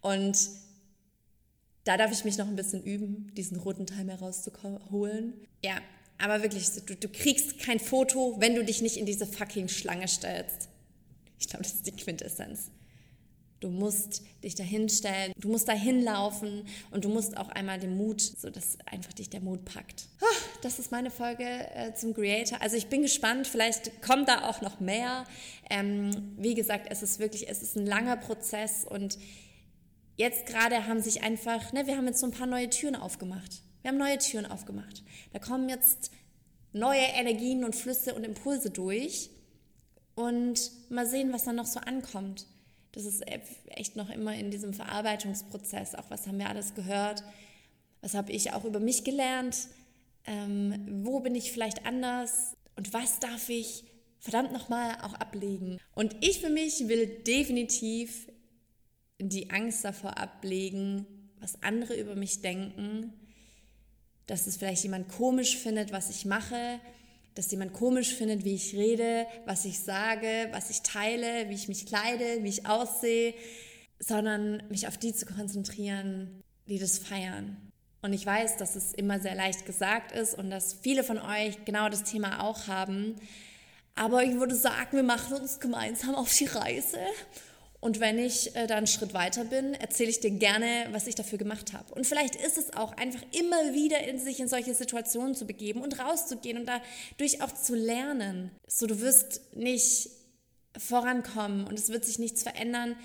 Und 0.00 0.38
da 1.82 1.96
darf 1.96 2.12
ich 2.12 2.24
mich 2.24 2.38
noch 2.38 2.46
ein 2.46 2.54
bisschen 2.54 2.84
üben, 2.84 3.32
diesen 3.36 3.58
roten 3.58 3.88
Teil 3.88 4.08
herauszuholen. 4.08 5.34
Ja, 5.64 5.78
aber 6.18 6.44
wirklich, 6.44 6.70
du, 6.86 6.94
du 6.94 7.08
kriegst 7.08 7.58
kein 7.58 7.80
Foto, 7.80 8.36
wenn 8.38 8.54
du 8.54 8.64
dich 8.64 8.80
nicht 8.80 8.96
in 8.96 9.06
diese 9.06 9.26
fucking 9.26 9.66
Schlange 9.66 10.06
stellst. 10.06 10.68
Ich 11.40 11.48
glaube, 11.48 11.64
das 11.64 11.72
ist 11.72 11.86
die 11.88 11.96
Quintessenz. 11.96 12.70
Du 13.64 13.70
musst 13.70 14.20
dich 14.42 14.54
dahin 14.54 14.90
stellen, 14.90 15.32
du 15.38 15.48
musst 15.48 15.68
dahin 15.68 16.02
laufen 16.02 16.66
und 16.90 17.06
du 17.06 17.08
musst 17.08 17.38
auch 17.38 17.48
einmal 17.48 17.80
den 17.80 17.96
Mut, 17.96 18.20
so 18.20 18.50
dass 18.50 18.76
einfach 18.84 19.14
dich 19.14 19.30
der 19.30 19.40
Mut 19.40 19.64
packt. 19.64 20.04
Das 20.60 20.78
ist 20.78 20.92
meine 20.92 21.10
Folge 21.10 21.44
äh, 21.44 21.94
zum 21.94 22.12
Creator. 22.12 22.60
Also 22.60 22.76
ich 22.76 22.88
bin 22.88 23.00
gespannt, 23.00 23.46
vielleicht 23.46 24.02
kommt 24.02 24.28
da 24.28 24.50
auch 24.50 24.60
noch 24.60 24.80
mehr. 24.80 25.24
Ähm, 25.70 26.34
wie 26.36 26.54
gesagt, 26.54 26.88
es 26.90 27.02
ist 27.02 27.20
wirklich, 27.20 27.48
es 27.48 27.62
ist 27.62 27.74
ein 27.76 27.86
langer 27.86 28.18
Prozess 28.18 28.84
und 28.84 29.18
jetzt 30.16 30.44
gerade 30.44 30.86
haben 30.86 31.00
sich 31.00 31.22
einfach, 31.22 31.72
ne, 31.72 31.86
wir 31.86 31.96
haben 31.96 32.06
jetzt 32.06 32.20
so 32.20 32.26
ein 32.26 32.32
paar 32.32 32.46
neue 32.46 32.68
Türen 32.68 32.96
aufgemacht. 32.96 33.62
Wir 33.80 33.92
haben 33.92 33.98
neue 33.98 34.18
Türen 34.18 34.44
aufgemacht. 34.44 35.02
Da 35.32 35.38
kommen 35.38 35.70
jetzt 35.70 36.10
neue 36.74 37.00
Energien 37.00 37.64
und 37.64 37.74
Flüsse 37.74 38.14
und 38.14 38.24
Impulse 38.24 38.68
durch 38.68 39.30
und 40.16 40.70
mal 40.90 41.06
sehen, 41.06 41.32
was 41.32 41.44
dann 41.44 41.56
noch 41.56 41.66
so 41.66 41.80
ankommt 41.80 42.46
das 42.94 43.04
ist 43.04 43.24
echt 43.66 43.96
noch 43.96 44.08
immer 44.08 44.34
in 44.34 44.52
diesem 44.52 44.72
Verarbeitungsprozess. 44.72 45.96
Auch 45.96 46.10
was 46.10 46.28
haben 46.28 46.38
wir 46.38 46.48
alles 46.48 46.74
gehört? 46.74 47.24
Was 48.00 48.14
habe 48.14 48.30
ich 48.30 48.52
auch 48.52 48.64
über 48.64 48.78
mich 48.78 49.02
gelernt? 49.02 49.56
Ähm, 50.26 51.02
wo 51.04 51.18
bin 51.18 51.34
ich 51.34 51.50
vielleicht 51.50 51.86
anders? 51.86 52.56
Und 52.76 52.92
was 52.92 53.18
darf 53.18 53.48
ich 53.48 53.84
verdammt 54.20 54.52
nochmal 54.52 54.96
auch 55.02 55.14
ablegen? 55.14 55.80
Und 55.94 56.14
ich 56.20 56.40
für 56.40 56.50
mich 56.50 56.86
will 56.86 57.06
definitiv 57.26 58.28
die 59.18 59.50
Angst 59.50 59.84
davor 59.84 60.16
ablegen, 60.16 61.04
was 61.40 61.62
andere 61.62 61.98
über 61.98 62.14
mich 62.14 62.42
denken, 62.42 63.12
dass 64.26 64.46
es 64.46 64.56
vielleicht 64.56 64.84
jemand 64.84 65.08
komisch 65.08 65.56
findet, 65.56 65.90
was 65.90 66.10
ich 66.10 66.24
mache, 66.24 66.78
dass 67.34 67.50
jemand 67.50 67.72
komisch 67.72 68.14
findet, 68.14 68.44
wie 68.44 68.54
ich 68.54 68.74
rede, 68.74 69.26
was 69.44 69.64
ich 69.64 69.80
sage, 69.80 70.48
was 70.52 70.70
ich 70.70 70.82
teile, 70.82 71.48
wie 71.48 71.54
ich 71.54 71.68
mich 71.68 71.86
kleide, 71.86 72.42
wie 72.42 72.48
ich 72.48 72.66
aussehe, 72.66 73.34
sondern 73.98 74.62
mich 74.68 74.86
auf 74.86 74.98
die 74.98 75.14
zu 75.14 75.26
konzentrieren, 75.26 76.42
die 76.68 76.78
das 76.78 76.98
feiern. 76.98 77.56
Und 78.02 78.12
ich 78.12 78.26
weiß, 78.26 78.58
dass 78.58 78.76
es 78.76 78.92
immer 78.92 79.18
sehr 79.18 79.34
leicht 79.34 79.64
gesagt 79.66 80.12
ist 80.12 80.36
und 80.36 80.50
dass 80.50 80.74
viele 80.74 81.04
von 81.04 81.18
euch 81.18 81.64
genau 81.64 81.88
das 81.88 82.04
Thema 82.04 82.42
auch 82.42 82.66
haben. 82.68 83.16
Aber 83.94 84.22
ich 84.22 84.34
würde 84.34 84.54
sagen, 84.54 84.96
wir 84.96 85.02
machen 85.02 85.36
uns 85.36 85.58
gemeinsam 85.58 86.14
auf 86.14 86.32
die 86.36 86.46
Reise 86.46 86.98
und 87.84 88.00
wenn 88.00 88.18
ich 88.18 88.56
äh, 88.56 88.66
da 88.66 88.78
einen 88.78 88.86
Schritt 88.86 89.12
weiter 89.12 89.44
bin, 89.44 89.74
erzähle 89.74 90.08
ich 90.08 90.18
dir 90.18 90.30
gerne, 90.30 90.88
was 90.92 91.06
ich 91.06 91.16
dafür 91.16 91.36
gemacht 91.36 91.74
habe. 91.74 91.92
Und 91.92 92.06
vielleicht 92.06 92.34
ist 92.34 92.56
es 92.56 92.72
auch 92.72 92.96
einfach 92.96 93.20
immer 93.32 93.74
wieder 93.74 94.08
in 94.08 94.18
sich 94.18 94.40
in 94.40 94.48
solche 94.48 94.72
Situationen 94.72 95.34
zu 95.34 95.46
begeben 95.46 95.82
und 95.82 95.98
rauszugehen 95.98 96.56
und 96.56 96.66
dadurch 96.66 97.42
auch 97.42 97.52
zu 97.52 97.74
lernen. 97.74 98.52
So, 98.66 98.86
du 98.86 99.02
wirst 99.02 99.54
nicht 99.54 100.08
vorankommen 100.78 101.66
und 101.66 101.78
es 101.78 101.90
wird 101.90 102.06
sich 102.06 102.18
nichts 102.18 102.42
verändern, 102.42 102.96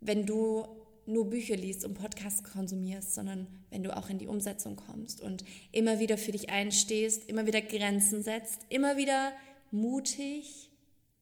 wenn 0.00 0.24
du 0.24 0.68
nur 1.04 1.28
Bücher 1.28 1.56
liest 1.56 1.84
und 1.84 1.92
Podcasts 1.92 2.44
konsumierst, 2.44 3.14
sondern 3.14 3.46
wenn 3.68 3.82
du 3.82 3.94
auch 3.94 4.08
in 4.08 4.16
die 4.16 4.26
Umsetzung 4.26 4.76
kommst 4.76 5.20
und 5.20 5.44
immer 5.70 5.98
wieder 5.98 6.16
für 6.16 6.32
dich 6.32 6.48
einstehst, 6.48 7.28
immer 7.28 7.44
wieder 7.44 7.60
Grenzen 7.60 8.22
setzt, 8.22 8.60
immer 8.70 8.96
wieder 8.96 9.32
mutig 9.70 10.70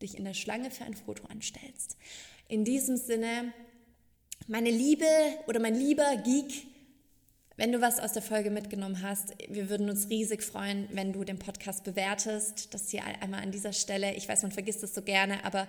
dich 0.01 0.17
in 0.17 0.25
der 0.25 0.35
Schlange 0.35 0.71
für 0.71 0.85
ein 0.85 0.95
Foto 0.95 1.25
anstellst. 1.27 1.97
In 2.53 2.67
diesem 2.67 2.99
Sinne, 2.99 3.55
meine 4.47 4.71
Liebe 4.71 5.07
oder 5.47 5.59
mein 5.59 5.75
lieber 5.75 6.19
Geek, 6.19 6.67
wenn 7.57 7.73
du 7.73 7.81
was 7.81 7.99
aus 7.99 8.13
der 8.13 8.21
Folge 8.21 8.51
mitgenommen 8.51 9.01
hast, 9.01 9.35
wir 9.49 9.71
würden 9.71 9.89
uns 9.89 10.11
riesig 10.11 10.43
freuen, 10.43 10.87
wenn 10.93 11.15
du 11.15 11.25
den 11.25 11.39
Podcast 11.39 11.83
bewertest. 11.83 12.75
Das 12.75 12.91
hier 12.91 13.05
einmal 13.23 13.43
an 13.43 13.53
dieser 13.53 13.73
Stelle. 13.73 14.15
Ich 14.17 14.29
weiß, 14.29 14.43
man 14.43 14.53
vergisst 14.53 14.83
es 14.83 14.95
so 14.95 15.01
gerne, 15.01 15.43
aber 15.47 15.67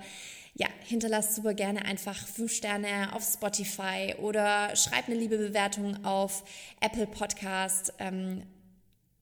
ja, 0.56 0.67
hinterlass 0.84 1.38
super 1.38 1.54
gerne 1.54 1.86
einfach 1.86 2.28
fünf 2.28 2.52
Sterne 2.52 3.15
auf 3.15 3.24
Spotify 3.24 4.15
oder 4.19 4.76
schreib 4.76 5.08
eine 5.08 5.15
liebe 5.15 5.38
Bewertung 5.38 6.04
auf 6.04 6.43
Apple 6.82 7.08
Podcast. 7.08 7.93
Ähm, 8.00 8.43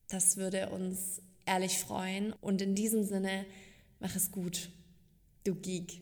das 0.08 0.36
würde 0.36 0.70
uns 0.70 1.22
ehrlich 1.46 1.78
freuen. 1.78 2.34
Und 2.42 2.64
in 2.64 2.74
diesem 2.74 3.04
Sinne, 3.04 3.46
mach 4.00 4.16
es 4.16 4.32
gut, 4.32 4.72
du 5.44 5.54
Geek. 5.54 6.02